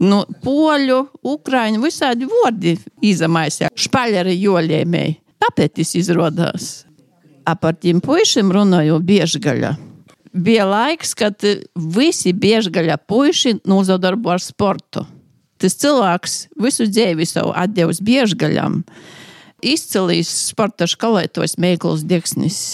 Nu, 0.04 0.24
poļu, 0.42 0.98
ukrāņu, 1.24 1.80
visādi 1.80 2.26
vārdi 2.28 2.74
izamaisīja. 3.06 3.70
Špaļeri 3.78 4.34
joļēmēji. 4.42 5.20
Tāpēc 5.44 5.80
tas 5.80 5.94
izrādās. 5.98 6.68
Par 7.44 7.76
tiem 7.76 8.00
puišiem 8.04 8.52
runāju 8.54 9.00
biežgaļā. 9.04 9.74
Bija 10.34 10.64
laiks, 10.66 11.12
kad 11.14 11.44
visi 11.94 12.32
biežgaļa 12.32 12.96
puiši 13.06 13.58
nozadarbo 13.68 14.32
ar 14.34 14.42
sportu. 14.42 15.04
Tas 15.60 15.76
cilvēks 15.78 16.38
visu 16.60 16.88
dzīvi 16.88 17.28
savu 17.28 17.52
atdevis 17.54 18.00
biežgaļam. 18.02 18.80
Izcilīs 19.64 20.32
sporta 20.48 20.88
skolētājs 20.90 21.54
Mēkls 21.62 22.02
Deksnis 22.08 22.64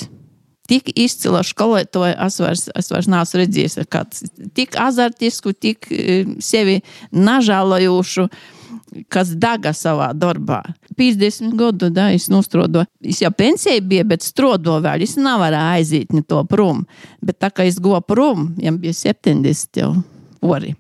tik 0.70 0.92
izcila 0.98 1.42
skolotāja, 1.46 2.14
es 2.26 2.38
vairs, 2.42 2.68
es 2.78 2.90
vairs 2.92 3.08
neesmu 3.10 3.42
redzējis, 3.42 3.78
kāds 3.90 4.24
tik 4.54 4.76
azartisku, 4.78 5.52
tik 5.56 5.88
e, 5.90 6.22
sevi 6.44 6.78
nažēlojošu, 7.10 8.28
kas 9.12 9.32
daga 9.38 9.72
savā 9.76 10.10
darbā. 10.16 10.60
50 10.98 11.54
gadu, 11.58 11.90
da, 11.94 12.10
es 12.14 12.28
nostrodu. 12.32 12.84
Es 13.04 13.22
jau 13.22 13.30
pensija 13.34 13.80
bija, 13.80 14.04
bet 14.08 14.26
strodo 14.26 14.78
vēl, 14.84 15.04
es 15.06 15.16
nevarēju 15.20 15.76
aiziet 15.78 16.12
ne 16.16 16.22
to 16.26 16.42
prom. 16.50 16.84
Bet 17.24 17.40
tā 17.40 17.52
kā 17.54 17.66
es 17.68 17.80
goju 17.82 18.02
prom, 18.06 18.50
jau 18.60 18.76
bija 18.80 18.96
70 18.96 19.82
jau 19.82 19.94
ori. 20.40 20.74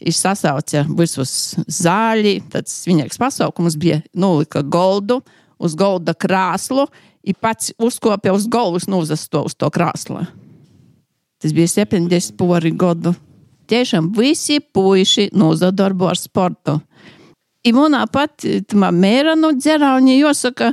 Es 0.00 0.18
sasaucu 0.22 0.86
visus 0.96 1.32
zāļi, 1.68 2.40
tad 2.50 2.70
viņas 2.86 3.20
pasaukums 3.20 3.76
bija 3.78 4.00
nulika 4.16 4.62
goldu 4.64 5.20
uz 5.60 5.76
golda 5.76 6.14
krāslu, 6.16 6.86
i 7.22 7.34
pats 7.34 7.74
uzkopja 7.78 8.32
uz 8.32 8.46
galvas 8.48 8.86
un 8.88 8.96
uzasto 9.00 9.42
uz 9.44 9.54
to 9.54 9.68
krāslu. 9.70 10.24
Tas 11.40 11.52
bija 11.56 11.68
70 11.68 12.36
pori 12.36 12.72
gadu. 12.72 13.12
Tiešām 13.70 14.10
visi 14.16 14.58
puiši 14.60 15.30
nozadarbo 15.32 16.08
ar 16.10 16.18
sportu. 16.18 16.80
I 17.64 17.74
manā 17.76 18.06
pat 18.12 18.46
mēra 18.72 19.36
no 19.36 19.52
dzerauņa 19.52 20.16
jāsaka, 20.16 20.72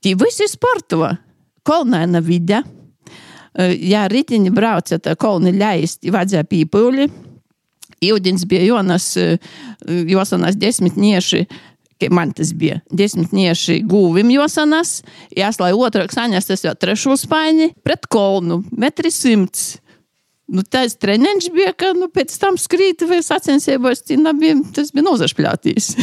ti 0.00 0.14
visi 0.18 0.46
sporto. 0.50 1.08
Kolnaina 1.64 2.20
vide. 2.22 2.62
Ja 3.78 4.04
ritiņi 4.10 4.50
brauca, 4.54 4.98
tad 4.98 5.18
kolni 5.22 5.54
ļaist, 5.54 6.02
vajadzēja 6.10 6.46
pīpūļi. 6.50 7.06
Jūdins 8.04 8.44
bija 8.50 8.66
Jonas, 8.66 9.12
Josanas 9.86 10.58
desmitnieši 10.60 11.46
man 12.10 12.32
tas 12.36 12.52
bija 12.54 12.80
desmitnieši 12.92 13.78
gūvim 13.88 14.30
josanas, 14.34 14.98
jāslai 15.36 15.72
otrāk 15.76 16.12
saņas 16.12 16.50
tas 16.50 16.64
jau 16.66 16.74
trešo 16.76 17.16
spaini 17.16 17.70
pret 17.84 18.08
kolnu, 18.10 18.62
metri 18.76 19.12
simts. 19.14 19.78
Nu, 20.50 20.62
tas 20.62 20.98
treniņš 21.00 21.48
bija, 21.54 21.72
ka 21.72 21.94
nu, 21.96 22.10
pēc 22.12 22.34
tam 22.40 22.58
skrīt 22.60 23.06
vai 23.08 23.22
sacensībos, 23.24 24.04
bija, 24.40 24.58
tas 24.76 24.92
bija 24.92 25.06
nozašpļātīs. 25.06 25.94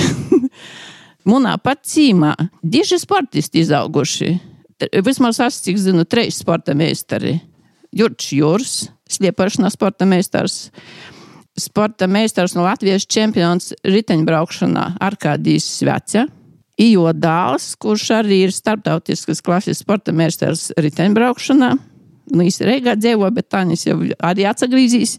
Munā 1.29 1.53
pat 1.61 1.83
cīmā 1.85 2.33
diži 2.63 2.97
sportisti 3.01 3.61
izauguši. 3.61 4.31
Vismaz 5.05 5.37
es, 5.45 5.61
cik 5.61 5.77
zinu, 5.77 6.07
trīs 6.09 6.41
sporta 6.41 6.73
meistari. 6.73 7.37
Jurčs 7.93 8.31
Jūrs, 8.33 8.75
sliepašanās 9.11 9.75
sporta 9.77 10.07
meistars 10.09 10.63
sporta 11.59 12.07
meistars 12.07 12.55
no 12.55 12.63
Latvijas 12.65 13.05
čempions 13.05 13.71
riteņbraukšanā 13.83 14.85
Arkādijas 15.03 15.67
Sveca. 15.79 16.25
Ijo 16.81 17.11
dēls, 17.13 17.75
kurš 17.81 18.07
arī 18.21 18.45
ir 18.47 18.53
starptautiskas 18.55 19.43
klases 19.45 19.83
sporta 19.83 20.13
meistars 20.15 20.71
riteņbraukšanā. 20.79 21.71
Nu, 22.31 22.43
viņš 22.45 22.59
Reigā 22.67 22.95
dzīvo, 22.95 23.27
bet 23.35 23.49
tā 23.51 23.65
viņš 23.67 23.85
jau 23.89 23.97
arī 24.23 24.45
atsagrīzīs 24.47 25.17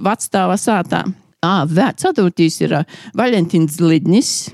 vecstāvā 0.00 0.56
sātā. 0.60 1.04
Vēl 1.40 1.94
ceturtīs 2.00 2.58
ir 2.64 2.74
Valentīns 3.16 3.78
Lidnis. 3.80 4.50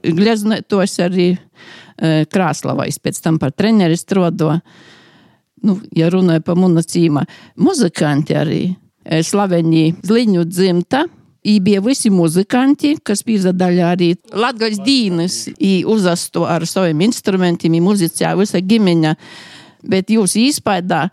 Gleznētos 0.00 0.94
arī 1.04 1.34
Krāslavais, 2.32 2.96
pēc 3.00 3.18
tam 3.20 3.36
par 3.40 3.52
treneri 3.52 3.98
strodo. 4.00 4.54
Nu, 5.60 5.76
ja 5.92 6.08
runāja 6.08 6.40
par 6.40 6.56
monocīmā, 6.56 7.26
muzikanti 7.60 8.36
arī 8.40 8.62
slaveni 9.24 9.90
Zliņu 10.00 10.44
dzimta. 10.48 11.04
I 11.44 11.54
bija 11.64 11.80
visi 11.80 12.10
muzikanti, 12.12 12.98
kas 13.04 13.22
piedalījās 13.24 13.92
arī 13.94 14.10
Latvijas 14.36 14.80
dīnes, 14.84 15.36
uzasto 15.88 16.44
ar 16.44 16.66
saviem 16.68 17.00
instrumentiem, 17.06 17.78
muzicēja 17.80 18.34
visa 18.36 18.60
ģimeņa. 18.60 19.14
Bet 19.86 20.10
jūs 20.12 20.36
īspējā, 20.38 21.06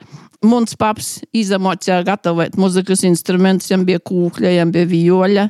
mums 0.46 0.76
paps 0.80 1.18
izamocīja 1.36 2.02
gatavot 2.08 2.58
muzikas 2.60 3.06
instrumentus, 3.08 3.72
jam 3.72 3.86
bija 3.88 4.02
kūkļa, 4.04 4.54
jam 4.58 4.74
bija 4.76 4.90
viola. 4.90 5.48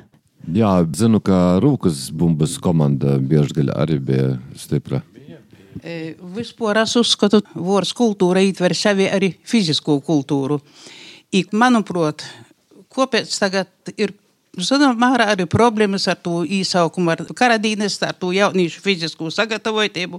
Jā, 0.54 0.72
zinu, 0.96 1.20
ka 1.20 1.58
Rūkas 1.64 2.08
bumbas 2.16 2.56
komanda 2.64 3.18
bieži 3.20 3.68
arī 3.74 3.98
bija 4.00 4.30
stipra. 4.56 5.02
E, 5.84 6.16
vispār 6.34 6.80
es 6.82 6.96
uzskatu, 6.98 7.42
ka 7.44 7.60
vārds 7.62 7.92
kultūra 7.94 8.42
ietver 8.42 8.74
sevi 8.76 9.10
arī 9.12 9.34
fizisko 9.46 10.00
kultūru. 10.06 10.62
I, 11.36 11.44
manuprāt, 11.52 12.24
kāpēc 12.94 13.34
tagad 13.38 13.94
ir 13.98 14.16
Zināmā 14.58 14.96
mērā 14.98 15.28
arī 15.36 15.46
problēmas 15.46 16.08
ar 16.10 16.18
to 16.18 16.40
īsaukumu, 16.42 17.12
ar 17.14 17.20
karadīnes, 17.38 18.00
ar 18.02 18.16
to 18.18 18.32
jauniešu 18.34 18.82
fizisko 18.82 19.30
sagatavotību. 19.30 20.18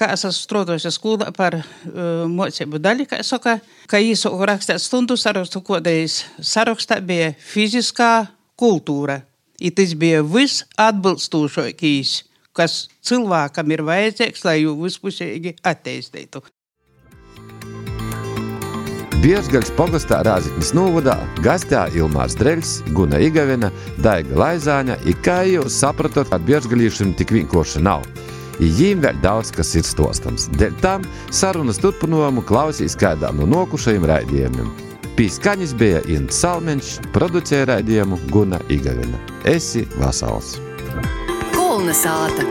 Kā 0.00 0.06
es 0.14 0.22
esmu 0.24 0.32
strādājis 0.32 0.94
skolā 0.96 1.26
par 1.36 1.58
uh, 1.60 1.64
mocību 2.24 2.78
daļu, 2.80 3.04
kā 3.10 3.18
saka, 3.26 3.58
ka 3.84 3.98
īsauku 4.00 4.46
rakstīt 4.48 4.80
stundu 4.80 5.12
sarakstu, 5.20 5.60
kodējis 5.60 6.14
sarakstā 6.40 7.02
bija 7.04 7.34
fiziskā 7.36 8.30
kultūra. 8.56 9.18
I 9.60 9.68
tas 9.76 9.92
bija 10.00 10.22
visatbilstošākais, 10.24 12.14
kas 12.56 12.78
cilvēkam 13.04 13.76
ir 13.76 13.84
vajadzīgs, 13.84 14.46
lai 14.48 14.56
jau 14.62 14.72
vispusīgi 14.80 15.58
attīstītu. 15.68 16.40
Biežgaļas 19.20 19.76
pogastā 19.76 20.22
Rāziknis 20.24 20.72
Novodā 20.72 21.18
gastā 21.44 21.90
Ilmārs 21.92 22.40
Dreļs, 22.40 22.78
Guna 22.96 23.20
Igavena, 23.20 23.68
Daiga 24.00 24.46
Laizāņa, 24.46 24.96
i 25.04 25.12
kā 25.28 25.42
jūs 25.44 25.76
sapratot, 25.84 26.32
ka 26.32 26.40
biežgaļīšiem 26.40 27.12
tik 27.20 27.36
vienkārši 27.36 27.84
nav. 27.84 28.08
Viņiem 28.60 29.00
vēl 29.04 29.20
daudz 29.24 29.52
kas 29.56 29.72
ir 29.78 29.86
stostams. 29.88 30.50
Dēļ 30.60 30.76
tam 30.84 31.06
sarunas 31.32 31.80
turpinājumu 31.80 32.44
klausīs 32.44 32.96
kādā 33.00 33.32
no 33.36 33.48
nokušajiem 33.48 34.06
raidījumiem. 34.10 34.70
Pīskaņas 35.16 35.72
bija 35.80 36.00
Ints 36.12 36.38
Salmeņš, 36.44 36.92
producēja 37.16 37.70
raidījumu 37.74 38.20
Guna 38.32 38.60
Igavena. 38.72 39.20
Esi 39.48 39.86
vasals! 40.00 40.58
Kolna 41.56 41.96
sāta! 41.96 42.46